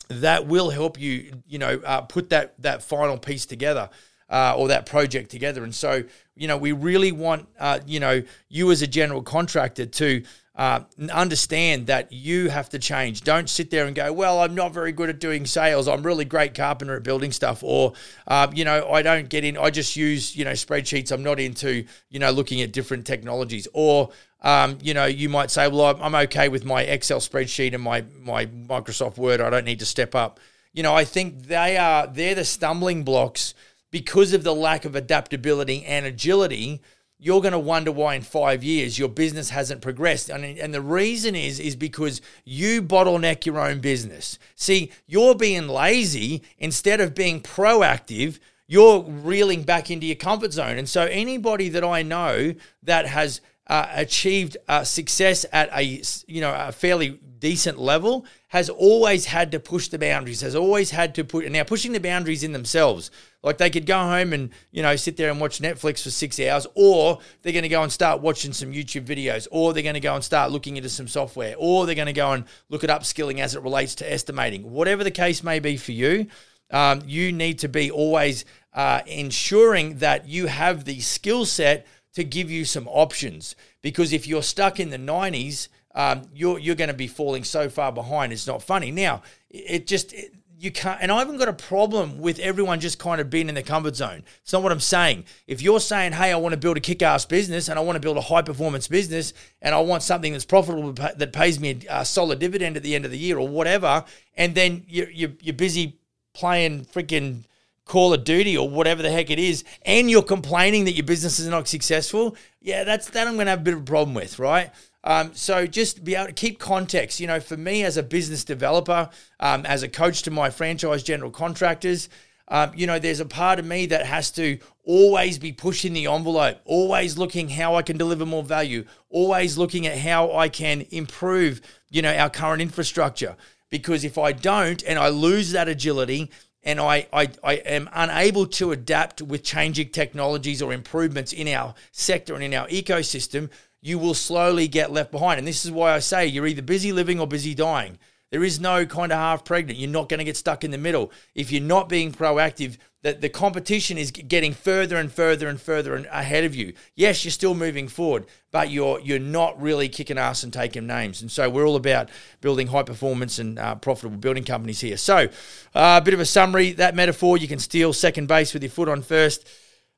that 0.09 0.47
will 0.47 0.71
help 0.71 0.99
you, 0.99 1.33
you 1.47 1.59
know, 1.59 1.81
uh, 1.85 2.01
put 2.01 2.31
that 2.31 2.55
that 2.63 2.83
final 2.83 3.19
piece 3.19 3.45
together. 3.45 3.91
Uh, 4.31 4.55
or 4.57 4.69
that 4.69 4.87
project 4.87 5.31
together. 5.31 5.65
And 5.65 5.75
so, 5.75 6.05
you 6.37 6.49
know, 6.49 6.57
we 6.57 6.73
really 6.73 7.13
want, 7.13 7.49
uh, 7.59 7.81
you 7.87 8.01
know, 8.01 8.23
you 8.49 8.71
as 8.71 8.81
a 8.81 8.87
general 8.87 9.23
contractor 9.23 9.87
to 9.87 10.23
uh, 10.57 10.81
understand 11.13 11.87
that 11.87 12.13
you 12.13 12.51
have 12.51 12.69
to 12.69 12.79
change. 12.79 13.23
Don't 13.23 13.49
sit 13.49 13.71
there 13.71 13.87
and 13.87 13.97
go, 13.97 14.13
well, 14.13 14.41
I'm 14.41 14.55
not 14.55 14.73
very 14.73 14.93
good 14.93 15.09
at 15.09 15.19
doing 15.19 15.47
sales. 15.47 15.89
I'm 15.89 16.03
really 16.03 16.25
great 16.25 16.55
carpenter 16.55 16.97
at 16.97 17.03
building 17.03 17.33
stuff. 17.33 17.63
Or, 17.63 17.95
uh, 18.27 18.49
you 18.53 18.65
know, 18.65 18.91
I 18.91 19.03
don't 19.03 19.29
get 19.29 19.45
in, 19.45 19.57
I 19.57 19.71
just 19.71 19.97
use, 19.97 20.37
you 20.37 20.45
know, 20.45 20.53
spreadsheets. 20.53 21.13
I'm 21.13 21.23
not 21.23 21.41
into, 21.41 21.85
you 22.11 22.19
know, 22.19 22.31
looking 22.31 22.61
at 22.61 22.73
different 22.73 23.07
technologies. 23.07 23.69
Or, 23.73 24.11
um, 24.43 24.79
you 24.83 24.93
know, 24.93 25.07
you 25.07 25.29
might 25.29 25.51
say, 25.51 25.67
well, 25.69 25.97
I'm 26.01 26.15
okay 26.15 26.49
with 26.49 26.65
my 26.65 26.83
Excel 26.83 27.21
spreadsheet 27.21 27.73
and 27.73 27.83
my, 27.83 28.05
my 28.21 28.47
Microsoft 28.47 29.17
Word. 29.17 29.41
I 29.41 29.51
don't 29.51 29.65
need 29.65 29.79
to 29.79 29.87
step 29.87 30.15
up. 30.15 30.41
You 30.73 30.83
know, 30.83 30.95
I 30.95 31.05
think 31.05 31.47
they 31.47 31.79
are, 31.79 32.07
they're 32.07 32.35
the 32.35 32.45
stumbling 32.45 33.03
blocks 33.03 33.55
because 33.91 34.33
of 34.33 34.45
the 34.45 34.55
lack 34.55 34.85
of 34.85 34.95
adaptability 34.95 35.85
and 35.85 36.07
agility 36.07 36.81
you're 37.23 37.43
going 37.43 37.53
to 37.53 37.59
wonder 37.59 37.93
why 37.93 38.15
in 38.15 38.23
five 38.23 38.65
years 38.65 38.99
your 38.99 39.09
business 39.09 39.51
hasn't 39.51 39.83
progressed. 39.83 40.31
And, 40.31 40.43
and 40.43 40.73
the 40.73 40.81
reason 40.81 41.37
is, 41.37 41.61
is 41.61 41.77
because 41.77 42.23
you 42.45 42.83
bottleneck 42.83 43.45
your 43.45 43.61
own 43.61 43.81
business. 43.81 44.39
See, 44.57 44.91
you're 45.07 45.35
being 45.35 45.69
lazy 45.69 46.43
instead 46.59 46.99
of 46.99 47.15
being 47.15 47.43
proactive. 47.43 48.39
You're 48.67 49.03
reeling 49.03 49.65
back 49.65 49.91
into 49.91 50.07
your 50.07 50.17
comfort 50.17 50.55
zone. 50.55 50.79
And 50.79 50.89
so, 50.89 51.03
anybody 51.03 51.69
that 51.69 51.85
I 51.85 52.03
know 52.03 52.55
that 52.83 53.07
has 53.07 53.43
uh, 53.67 53.87
achieved 53.93 54.57
uh, 54.67 54.85
success 54.85 55.45
at 55.53 55.69
a 55.73 56.03
you 56.27 56.41
know 56.41 56.55
a 56.57 56.73
fairly 56.73 57.21
decent 57.39 57.79
level 57.79 58.25
has 58.51 58.69
always 58.69 59.27
had 59.27 59.51
to 59.51 59.59
push 59.59 59.89
the 59.89 59.99
boundaries 59.99 60.41
has 60.41 60.55
always 60.55 60.91
had 60.91 61.15
to 61.15 61.25
put 61.25 61.45
and 61.45 61.53
now 61.53 61.65
pushing 61.65 61.93
the 61.93 62.01
boundaries 62.01 62.45
in 62.45 62.53
themselves 62.53 63.11
like 63.43 63.59
they 63.59 63.71
could 63.71 63.87
go 63.87 63.99
home 63.99 64.33
and 64.33 64.51
you 64.71 64.83
know 64.83 64.95
sit 64.97 65.17
there 65.17 65.31
and 65.31 65.41
watch 65.41 65.61
netflix 65.61 66.03
for 66.03 66.11
six 66.11 66.39
hours 66.39 66.67
or 66.75 67.19
they're 67.43 67.53
going 67.53 67.63
to 67.63 67.69
go 67.69 67.83
and 67.83 67.93
start 67.93 68.21
watching 68.21 68.53
some 68.53 68.73
youtube 68.73 69.07
videos 69.07 69.49
or 69.51 69.73
they're 69.73 69.83
going 69.83 69.95
to 69.95 70.01
go 70.01 70.15
and 70.15 70.25
start 70.25 70.53
looking 70.53 70.77
into 70.77 70.89
some 70.89 71.09
software 71.09 71.55
or 71.59 71.87
they're 71.87 71.95
going 71.95 72.07
to 72.07 72.13
go 72.13 72.33
and 72.33 72.45
look 72.69 72.85
at 72.85 72.91
upskilling 72.91 73.39
as 73.39 73.55
it 73.55 73.63
relates 73.63 73.95
to 73.95 74.13
estimating 74.13 74.71
whatever 74.71 75.03
the 75.05 75.11
case 75.11 75.43
may 75.43 75.59
be 75.59 75.77
for 75.77 75.93
you 75.93 76.27
um, 76.71 77.03
you 77.05 77.33
need 77.33 77.59
to 77.61 77.69
be 77.69 77.91
always 77.91 78.45
uh, 78.75 79.01
ensuring 79.07 79.99
that 79.99 80.29
you 80.29 80.47
have 80.47 80.85
the 80.85 81.01
skill 81.01 81.45
set 81.45 81.87
to 82.15 82.25
give 82.25 82.51
you 82.51 82.65
some 82.65 82.89
options. 82.89 83.57
Because 83.83 84.13
if 84.13 84.27
you're 84.27 84.43
stuck 84.43 84.81
in 84.81 84.91
the 84.91 84.99
90s, 84.99 85.69
um, 85.95 86.23
you're 86.35 86.59
you're 86.59 86.77
going 86.77 86.89
to 86.89 86.95
be 86.95 87.07
falling 87.07 87.45
so 87.45 87.69
far 87.69 87.93
behind. 87.93 88.33
It's 88.33 88.47
not 88.47 88.63
funny. 88.63 88.91
Now, 88.91 89.23
it 89.49 89.87
just 89.87 90.13
it, 90.13 90.33
you 90.59 90.71
can't. 90.71 90.99
And 91.01 91.11
I 91.11 91.19
haven't 91.19 91.39
got 91.39 91.49
a 91.49 91.55
problem 91.55 92.19
with 92.19 92.39
everyone 92.39 92.81
just 92.81 92.99
kind 92.99 93.21
of 93.21 93.31
being 93.31 93.49
in 93.49 93.55
the 93.55 93.63
comfort 93.63 93.97
zone. 93.97 94.23
It's 94.43 94.53
not 94.53 94.63
what 94.63 94.73
I'm 94.73 94.81
saying. 94.81 95.25
If 95.47 95.63
you're 95.63 95.81
saying, 95.81 96.13
"Hey, 96.13 96.33
I 96.33 96.37
want 96.37 96.53
to 96.53 96.59
build 96.59 96.77
a 96.77 96.81
kick-ass 96.81 97.25
business 97.25 97.69
and 97.69 97.79
I 97.79 97.83
want 97.83 97.97
to 97.97 98.01
build 98.01 98.19
a 98.19 98.23
high-performance 98.23 98.87
business 98.89 99.33
and 99.63 99.75
I 99.75 99.81
want 99.81 100.03
something 100.03 100.33
that's 100.33 100.45
profitable 100.45 100.93
that 100.93 101.33
pays 101.33 101.59
me 101.59 101.81
a 101.89 102.05
solid 102.05 102.39
dividend 102.39 102.77
at 102.77 102.83
the 102.83 102.95
end 102.95 103.05
of 103.05 103.11
the 103.11 103.19
year 103.19 103.39
or 103.39 103.49
whatever," 103.49 104.05
and 104.37 104.55
then 104.55 104.85
you're 104.87 105.11
you're, 105.11 105.33
you're 105.41 105.55
busy 105.55 105.99
playing 106.35 106.85
freaking 106.85 107.45
Call 107.91 108.15
of 108.15 108.23
Duty 108.23 108.57
or 108.57 108.69
whatever 108.69 109.03
the 109.03 109.11
heck 109.11 109.31
it 109.31 109.41
is, 109.41 109.65
and 109.83 110.09
you're 110.09 110.23
complaining 110.23 110.85
that 110.85 110.93
your 110.93 111.05
business 111.05 111.41
is 111.41 111.49
not 111.49 111.67
successful, 111.67 112.37
yeah, 112.61 112.85
that's 112.85 113.11
that 113.11 113.27
I'm 113.27 113.35
going 113.35 113.47
to 113.47 113.51
have 113.51 113.61
a 113.61 113.63
bit 113.65 113.75
of 113.75 113.81
a 113.81 113.85
problem 113.85 114.15
with, 114.15 114.39
right? 114.39 114.71
Um, 115.03 115.33
so 115.35 115.67
just 115.67 116.05
be 116.05 116.15
able 116.15 116.27
to 116.27 116.33
keep 116.33 116.59
context. 116.59 117.21
You 117.21 117.27
know, 117.27 117.41
for 117.41 117.57
me 117.57 117.85
as 117.85 117.97
a 117.97 118.03
business 118.03 118.45
developer, 118.45 119.09
um, 119.39 119.65
as 119.67 119.83
a 119.83 119.89
coach 119.89 120.23
to 120.23 120.31
my 120.31 120.51
franchise 120.51 121.03
general 121.03 121.31
contractors, 121.31 122.09
um, 122.49 122.73
you 122.75 122.87
know, 122.87 122.99
there's 122.99 123.21
a 123.21 123.25
part 123.25 123.59
of 123.59 123.65
me 123.65 123.87
that 123.87 124.07
has 124.07 124.31
to 124.33 124.59
always 124.85 125.39
be 125.39 125.53
pushing 125.53 125.93
the 125.93 126.07
envelope, 126.07 126.61
always 126.65 127.17
looking 127.17 127.49
how 127.49 127.77
I 127.77 127.83
can 127.83 127.97
deliver 127.97 128.27
more 128.27 128.43
value, 128.43 128.85
always 129.09 129.57
looking 129.57 129.87
at 129.87 129.99
how 129.99 130.37
I 130.37 130.49
can 130.49 130.85
improve, 130.91 131.61
you 131.91 132.03
know, 132.03 132.15
our 132.15 132.29
current 132.29 132.61
infrastructure. 132.61 133.37
Because 133.71 134.03
if 134.03 134.19
I 134.19 134.33
don't 134.33 134.83
and 134.83 134.99
I 134.99 135.11
lose 135.11 135.53
that 135.53 135.69
agility, 135.69 136.31
and 136.63 136.79
I, 136.79 137.07
I, 137.13 137.29
I 137.43 137.55
am 137.55 137.89
unable 137.93 138.47
to 138.47 138.73
adapt 138.73 139.23
with 139.23 139.43
changing 139.43 139.91
technologies 139.91 140.61
or 140.61 140.73
improvements 140.73 141.33
in 141.33 141.49
our 141.49 141.75
sector 141.93 142.35
and 142.35 142.43
in 142.45 142.53
our 142.53 142.69
ecosystem, 142.69 143.49
you 143.83 143.99
will 143.99 144.15
slowly 144.15 144.69
get 144.69 144.93
left 144.93 145.11
behind. 145.11 145.39
And 145.39 145.47
this 145.47 145.65
is 145.65 145.71
why 145.71 145.93
I 145.93 145.99
say 146.01 146.27
you're 146.27 146.47
either 146.47 146.63
busy 146.63 146.93
living 146.93 147.21
or 147.21 147.27
busy 147.27 147.55
dying. 147.55 147.99
There 148.31 148.45
is 148.45 148.61
no 148.61 148.87
kind 148.87 149.11
of 149.11 149.19
half 149.19 149.45
pregnant. 149.45 149.79
You're 149.79 149.91
not 149.91 150.09
going 150.09 150.19
to 150.19 150.25
get 150.25 150.37
stuck 150.37 150.63
in 150.63 150.71
the 150.71 150.79
middle. 150.79 151.11
If 151.35 151.51
you're 151.51 151.63
not 151.63 151.89
being 151.89 152.13
proactive, 152.13 152.77
that 153.03 153.23
the 153.23 153.29
competition 153.29 153.99
is 153.99 154.11
getting 154.11 154.53
further 154.53 154.97
and 154.97 155.11
further 155.11 155.49
and 155.49 155.61
further 155.61 155.97
ahead 156.13 156.45
of 156.45 156.55
you. 156.55 156.75
Yes, 156.95 157.25
you're 157.25 157.33
still 157.33 157.55
moving 157.55 157.89
forward, 157.89 158.27
but 158.53 158.71
you're 158.71 159.01
you're 159.01 159.19
not 159.19 159.61
really 159.61 159.89
kicking 159.89 160.19
ass 160.19 160.45
and 160.45 160.53
taking 160.53 160.87
names. 160.87 161.23
And 161.23 161.31
so 161.31 161.49
we're 161.49 161.67
all 161.67 161.77
about 161.77 162.11
building 162.41 162.69
high 162.69 162.83
performance 162.83 163.39
and 163.39 163.59
uh, 163.59 163.75
profitable 163.77 164.19
building 164.19 164.45
companies 164.45 164.81
here. 164.81 164.99
So 164.99 165.29
uh, 165.75 165.99
a 166.01 166.05
bit 166.05 166.15
of 166.15 166.21
a 166.21 166.27
summary. 166.27 166.73
That 166.73 166.95
metaphor, 166.95 167.39
you 167.39 167.49
can 167.49 167.59
steal 167.59 167.93
second 167.93 168.29
base 168.29 168.53
with 168.53 168.63
your 168.63 168.71
foot 168.71 168.89
on 168.89 169.03
first. 169.03 169.49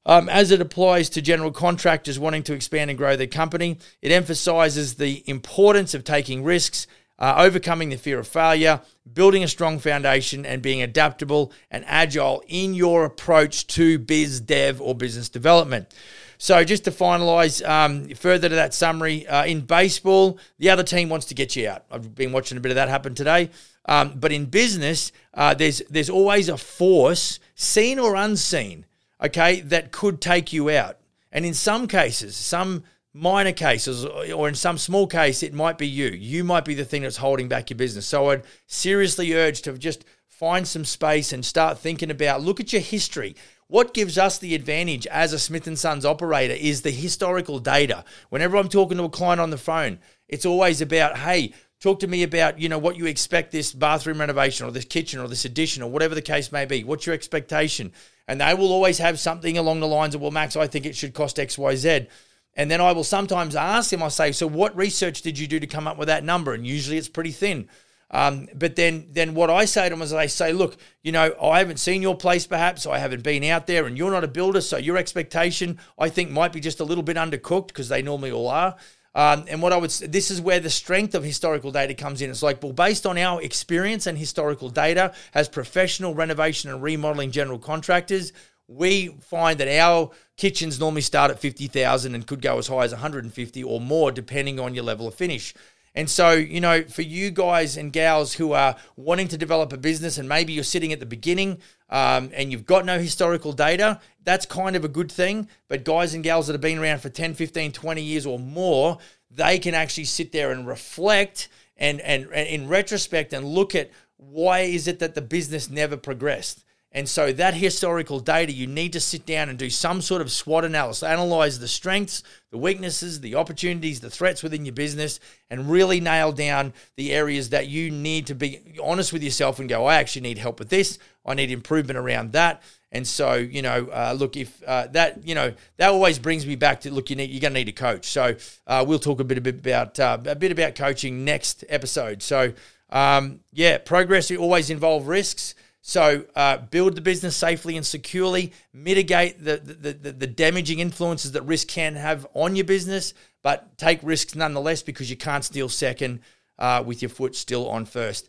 Um, 0.05 0.29
as 0.29 0.51
it 0.51 0.61
applies 0.61 1.09
to 1.11 1.23
general 1.23 1.53
contractors 1.53 2.19
wanting 2.19 2.43
to 2.45 2.55
expand 2.55 2.91
and 2.91 2.99
grow 2.99 3.15
their 3.17 3.29
company, 3.29 3.79
it 4.01 4.11
emphasizes 4.11 4.95
the 4.95 5.23
importance 5.29 5.95
of 5.95 6.03
taking 6.03 6.43
risks 6.43 6.87
uh, 7.23 7.35
overcoming 7.39 7.89
the 7.91 7.97
fear 7.97 8.19
of 8.19 8.27
failure, 8.27 8.81
building 9.15 9.45
a 9.45 9.49
strong 9.49 9.79
foundation, 9.79 10.45
and 10.45 10.61
being 10.61 10.83
adaptable 10.83 11.53
and 11.71 11.85
agile 11.87 12.43
in 12.49 12.75
your 12.75 13.05
approach 13.05 13.67
to 13.69 13.97
biz 13.99 14.41
dev 14.41 14.81
or 14.81 14.93
business 14.95 15.29
development. 15.29 15.95
So, 16.39 16.65
just 16.65 16.83
to 16.85 16.91
finalize 16.91 17.65
um, 17.67 18.09
further 18.17 18.49
to 18.49 18.55
that 18.57 18.75
summary, 18.75 19.25
uh, 19.29 19.45
in 19.45 19.61
baseball, 19.61 20.41
the 20.59 20.71
other 20.71 20.83
team 20.83 21.09
wants 21.09 21.27
to 21.27 21.35
get 21.35 21.55
you 21.55 21.69
out. 21.69 21.85
I've 21.93 22.17
been 22.17 22.33
watching 22.33 22.59
a 22.59 22.61
bit 22.61 22.71
of 22.71 22.77
that 22.77 22.89
happen 22.89 23.15
today. 23.15 23.51
Um, 23.85 24.15
but 24.17 24.33
in 24.33 24.47
business, 24.47 25.13
uh, 25.35 25.55
there's 25.55 25.81
there's 25.91 26.11
always 26.11 26.49
a 26.49 26.57
force, 26.57 27.39
seen 27.55 28.01
or 28.01 28.17
unseen, 28.17 28.85
okay, 29.23 29.61
that 29.61 29.93
could 29.93 30.21
take 30.21 30.53
you 30.53 30.71
out. 30.71 30.99
And 31.31 31.47
in 31.47 31.55
some 31.55 31.89
cases, 31.89 32.37
some 32.37 32.85
minor 33.15 33.53
cases, 33.53 34.05
or 34.05 34.49
in 34.49 34.55
some 34.55 34.79
small 34.79 35.07
case, 35.07 35.43
it 35.43 35.55
might 35.55 35.79
be 35.79 35.87
you. 35.87 36.09
You 36.09 36.45
might 36.45 36.65
be 36.65 36.75
the 36.75 36.85
thing 36.85 37.03
that's 37.03 37.19
holding 37.19 37.49
back 37.49 37.71
your 37.71 37.77
business. 37.77 38.07
So 38.07 38.31
I'd 38.31 38.43
seriously 38.67 39.35
urge 39.35 39.63
to 39.63 39.77
just 39.79 40.05
find 40.27 40.67
some 40.67 40.85
space 40.85 41.33
and 41.33 41.45
start 41.45 41.79
thinking 41.79 42.11
about 42.11 42.43
look 42.43 42.59
at 42.59 42.73
your 42.73 42.83
history. 42.83 43.37
What 43.69 43.95
gives 43.95 44.19
us 44.19 44.39
the 44.39 44.55
advantage 44.55 45.07
as 45.07 45.33
a 45.33 45.39
Smith 45.39 45.67
and 45.67 45.79
Sons 45.79 46.05
operator 46.05 46.55
is 46.55 46.83
the 46.83 46.91
historical 46.91 47.59
data. 47.59 48.05
Whenever 48.29 48.57
I'm 48.57 48.69
talking 48.69 48.99
to 48.99 49.05
a 49.05 49.09
client 49.09 49.41
on 49.41 49.51
the 49.51 49.57
phone, 49.57 49.99
it's 50.29 50.45
always 50.45 50.83
about, 50.83 51.19
hey, 51.19 51.55
talk 51.83 51.99
to 52.01 52.07
me 52.07 52.23
about 52.23 52.61
you 52.61 52.69
know 52.69 52.79
what 52.79 52.97
you 52.97 53.07
expect 53.07 53.51
this 53.51 53.73
bathroom 53.73 54.21
renovation 54.21 54.67
or 54.67 54.71
this 54.71 54.85
kitchen 54.85 55.21
or 55.21 55.27
this 55.27 55.45
addition 55.45 55.83
or 55.83 55.91
whatever 55.91 56.15
the 56.15 56.23
case 56.23 56.53
may 56.53 56.65
be 56.65 56.85
what's 56.85 57.07
your 57.07 57.15
expectation 57.15 57.93
and 58.29 58.41
they 58.41 58.55
will 58.55 58.73
always 58.73 58.99
have 58.99 59.19
something 59.19 59.59
along 59.59 59.81
the 59.81 59.87
lines 59.87 60.15
of 60.15 60.21
well 60.21 60.31
max 60.31 60.57
i 60.57 60.67
think 60.67 60.87
it 60.87 60.97
should 60.97 61.15
cost 61.15 61.37
xyz 61.37 62.07
and 62.55 62.71
then 62.71 62.81
I 62.81 62.93
will 62.93 63.05
sometimes 63.05 63.57
ask 63.57 63.93
him, 63.93 64.03
I 64.03 64.09
say, 64.09 64.33
so 64.33 64.47
what 64.47 64.77
research 64.77 65.23
did 65.23 65.39
you 65.39 65.47
do 65.47 65.59
to 65.59 65.67
come 65.67 65.87
up 65.87 65.97
with 65.97 66.09
that 66.09 66.25
number? 66.25 66.53
And 66.53 66.67
usually 66.67 66.99
it's 66.99 67.09
pretty 67.09 67.33
thin. 67.33 67.69
Um, 68.11 68.47
but 68.55 68.77
then, 68.77 69.07
then 69.11 69.33
what 69.33 69.49
I 69.49 69.65
say 69.65 69.85
to 69.85 69.91
them 69.91 70.03
is 70.03 70.13
I 70.13 70.27
say, 70.27 70.53
look, 70.53 70.77
you 71.03 71.13
know, 71.13 71.35
I 71.41 71.61
haven't 71.61 71.79
seen 71.79 72.03
your 72.03 72.15
place 72.15 72.47
perhaps, 72.47 72.87
I 72.87 72.99
haven't 72.99 73.23
been 73.23 73.43
out 73.45 73.67
there, 73.67 73.87
and 73.87 73.97
you're 73.97 74.11
not 74.11 74.23
a 74.23 74.29
builder, 74.29 74.61
so 74.61 74.77
your 74.77 74.99
expectation 74.99 75.79
I 75.99 76.11
think 76.11 76.31
might 76.31 76.53
be 76.53 76.61
just 76.61 76.81
a 76.81 76.85
little 76.85 77.03
bit 77.03 77.17
undercooked 77.17 77.69
because 77.69 77.89
they 77.89 78.03
normally 78.03 78.31
all 78.31 78.49
are. 78.49 78.77
Um, 79.15 79.45
and 79.49 79.61
what 79.61 79.73
I 79.73 79.77
would, 79.77 79.91
this 79.91 80.31
is 80.31 80.41
where 80.41 80.61
the 80.61 80.71
strength 80.71 81.15
of 81.15 81.23
historical 81.23 81.71
data 81.71 81.95
comes 81.95 82.23
in. 82.23 82.31
It's 82.31 82.43
like, 82.43 82.63
well, 82.63 82.73
based 82.73 83.05
on 83.05 83.19
our 83.19 83.43
experience 83.43 84.07
and 84.07 84.17
historical 84.17 84.71
data 84.71 85.13
as 85.35 85.49
professional 85.49 86.15
renovation 86.15 86.71
and 86.71 86.83
remodeling 86.83 87.31
general 87.31 87.59
contractors, 87.59 88.33
we 88.69 89.09
find 89.21 89.59
that 89.61 89.69
our 89.69 90.11
kitchens 90.37 90.81
normally 90.81 91.03
start 91.03 91.31
at 91.31 91.39
50,000 91.39 92.15
and 92.15 92.27
could 92.27 92.41
go 92.41 92.59
as 92.59 92.69
high 92.69 92.85
as 92.85 92.93
150 92.93 93.65
or 93.65 93.81
more 93.81 94.11
depending 94.11 94.59
on 94.59 94.75
your 94.75 94.85
level 94.85 95.07
of 95.07 95.15
finish. 95.15 95.53
And 95.95 96.09
so, 96.09 96.33
you 96.33 96.61
know, 96.61 96.83
for 96.85 97.03
you 97.03 97.31
guys 97.31 97.77
and 97.77 97.93
gals 97.93 98.33
who 98.35 98.53
are 98.53 98.77
wanting 98.97 99.29
to 99.29 99.37
develop 99.37 99.73
a 99.73 99.77
business 99.77 100.17
and 100.17 100.29
maybe 100.29 100.53
you're 100.55 100.65
sitting 100.65 100.93
at 100.93 101.01
the 101.01 101.07
beginning 101.07 101.59
um, 101.91 102.31
and 102.35 102.51
you've 102.51 102.65
got 102.65 102.87
no 102.87 102.99
historical 102.99 103.53
data, 103.53 104.01
that's 104.25 104.47
kind 104.47 104.75
of 104.75 104.85
a 104.85 104.89
good 104.89 105.13
thing. 105.13 105.49
But 105.69 105.85
guys 105.85 106.15
and 106.15 106.25
gals 106.25 106.47
that 106.47 106.55
have 106.55 106.63
been 106.63 106.79
around 106.79 107.01
for 107.01 107.11
10, 107.11 107.35
15, 107.35 107.73
20 107.73 108.03
years 108.03 108.25
or 108.25 108.39
more, 108.39 108.99
they 109.31 109.59
can 109.59 109.75
actually 109.75 110.05
sit 110.05 110.33
there 110.33 110.51
and 110.51 110.67
reflect 110.67 111.49
and, 111.77 112.01
and, 112.01 112.25
and 112.33 112.49
in 112.49 112.69
retrospect 112.69 113.35
and 113.35 113.47
look 113.47 113.75
at 113.75 113.91
why 114.17 114.61
is 114.61 114.87
it 114.87 114.99
that 115.01 115.15
the 115.15 115.21
business 115.21 115.69
never 115.69 115.97
progressed? 115.97 116.65
And 116.95 117.09
so 117.09 117.33
that 117.33 117.55
historical 117.55 118.21
data, 118.21 118.53
you 118.53 118.67
need 118.67 118.93
to 118.93 119.01
sit 119.01 119.25
down 119.25 119.49
and 119.49 119.59
do 119.59 119.71
some 119.71 120.03
sort 120.03 120.21
of 120.21 120.31
SWOT 120.31 120.65
analysis, 120.65 121.03
analyze 121.03 121.59
the 121.59 121.69
strengths, 121.69 122.23
the 122.51 122.59
weaknesses, 122.59 123.21
the 123.21 123.35
opportunities, 123.35 124.01
the 124.01 124.11
threats 124.11 124.43
within 124.43 124.67
your 124.67 124.75
business, 124.75 125.19
and 125.49 125.71
really 125.71 126.01
nail 126.01 126.33
down 126.33 126.75
the 126.97 127.13
areas 127.13 127.49
that 127.49 127.67
you 127.67 127.91
need 127.91 128.27
to 128.27 128.35
be 128.35 128.61
honest 128.83 129.13
with 129.13 129.23
yourself 129.23 129.59
and 129.59 129.71
go, 129.71 129.87
I 129.87 129.97
actually 129.97 130.23
need 130.23 130.39
help 130.39 130.59
with 130.59 130.69
this. 130.69 130.99
I 131.25 131.33
need 131.35 131.51
improvement 131.51 131.99
around 131.99 132.33
that. 132.33 132.63
And 132.95 133.07
so, 133.07 133.35
you 133.37 133.63
know, 133.63 133.89
uh, 133.91 134.15
look, 134.17 134.37
if 134.37 134.63
uh, 134.65 134.87
that, 134.89 135.27
you 135.27 135.35
know, 135.35 135.55
that 135.79 135.89
always 135.89 136.19
brings 136.19 136.47
me 136.47 136.57
back 136.57 136.83
to 136.83 136.93
look, 136.93 137.09
you 137.09 137.17
need, 137.17 137.31
you're 137.31 137.41
going 137.41 137.55
to 137.55 137.61
need 137.61 137.69
a 137.69 137.73
coach. 137.73 138.05
So 138.05 138.37
uh, 138.67 138.85
we'll 138.87 138.99
talk 138.99 139.19
a 139.19 139.25
bit, 139.25 139.39
a 139.39 139.41
bit 139.41 139.55
about 139.55 139.99
uh, 139.99 140.19
a 140.27 140.35
bit 140.35 140.53
about 140.53 140.75
coaching 140.75 141.25
next 141.25 141.65
episode. 141.71 142.23
So 142.23 142.53
um, 142.91 143.41
yeah, 143.51 143.79
progress 143.79 144.31
always 144.31 144.69
involve 144.69 145.09
risks. 145.09 145.55
So 145.85 146.25
uh, 146.37 146.59
build 146.59 146.95
the 146.95 147.01
business 147.01 147.35
safely 147.35 147.77
and 147.77 147.85
securely, 147.85 148.53
mitigate 148.73 149.45
the, 149.45 149.57
the, 149.57 149.93
the, 149.93 150.13
the, 150.13 150.27
damaging 150.29 150.79
influences 150.79 151.33
that 151.33 151.43
risk 151.43 151.67
can 151.67 151.97
have 151.97 152.25
on 152.35 152.55
your 152.55 152.65
business, 152.65 153.15
but 153.43 153.77
take 153.79 153.99
risks 154.05 154.37
nonetheless 154.37 154.81
because 154.83 155.11
you 155.11 155.17
can't 155.17 155.45
steal 155.45 155.69
second 155.69 156.21
uh, 156.61 156.85
with 156.87 157.03
your 157.03 157.09
foot 157.09 157.35
still 157.35 157.69
on 157.69 157.85
first. 157.85 158.29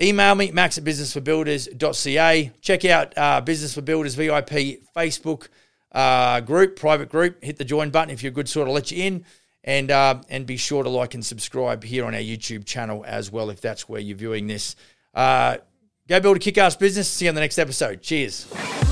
Email 0.00 0.34
me, 0.34 0.50
max 0.52 0.78
at 0.78 0.84
businessforbuilders.ca. 0.84 2.50
Check 2.62 2.84
out 2.86 3.12
uh, 3.18 3.42
Business 3.42 3.74
for 3.74 3.82
Builders 3.82 4.14
VIP 4.14 4.80
Facebook 4.96 5.48
uh, 5.92 6.40
group, 6.40 6.76
private 6.76 7.10
group. 7.10 7.44
Hit 7.44 7.58
the 7.58 7.64
join 7.66 7.90
button 7.90 8.08
if 8.08 8.22
you're 8.22 8.30
a 8.30 8.34
good 8.34 8.48
sort 8.48 8.66
of 8.66 8.72
let 8.72 8.90
you 8.90 9.04
in. 9.04 9.26
And, 9.62 9.90
uh, 9.90 10.22
and 10.30 10.46
be 10.46 10.56
sure 10.56 10.82
to 10.82 10.88
like 10.88 11.12
and 11.12 11.22
subscribe 11.22 11.84
here 11.84 12.06
on 12.06 12.14
our 12.14 12.20
YouTube 12.20 12.64
channel 12.64 13.04
as 13.06 13.30
well 13.30 13.50
if 13.50 13.60
that's 13.60 13.86
where 13.86 14.00
you're 14.00 14.16
viewing 14.16 14.46
this. 14.46 14.74
Uh, 15.12 15.58
go 16.10 16.20
build 16.20 16.36
a 16.36 16.40
kick 16.40 16.58
ass 16.58 16.76
business. 16.76 17.08
See 17.08 17.24
you 17.24 17.30
on 17.30 17.34
the 17.34 17.40
next 17.40 17.58
episode. 17.58 18.02
Cheers. 18.02 18.89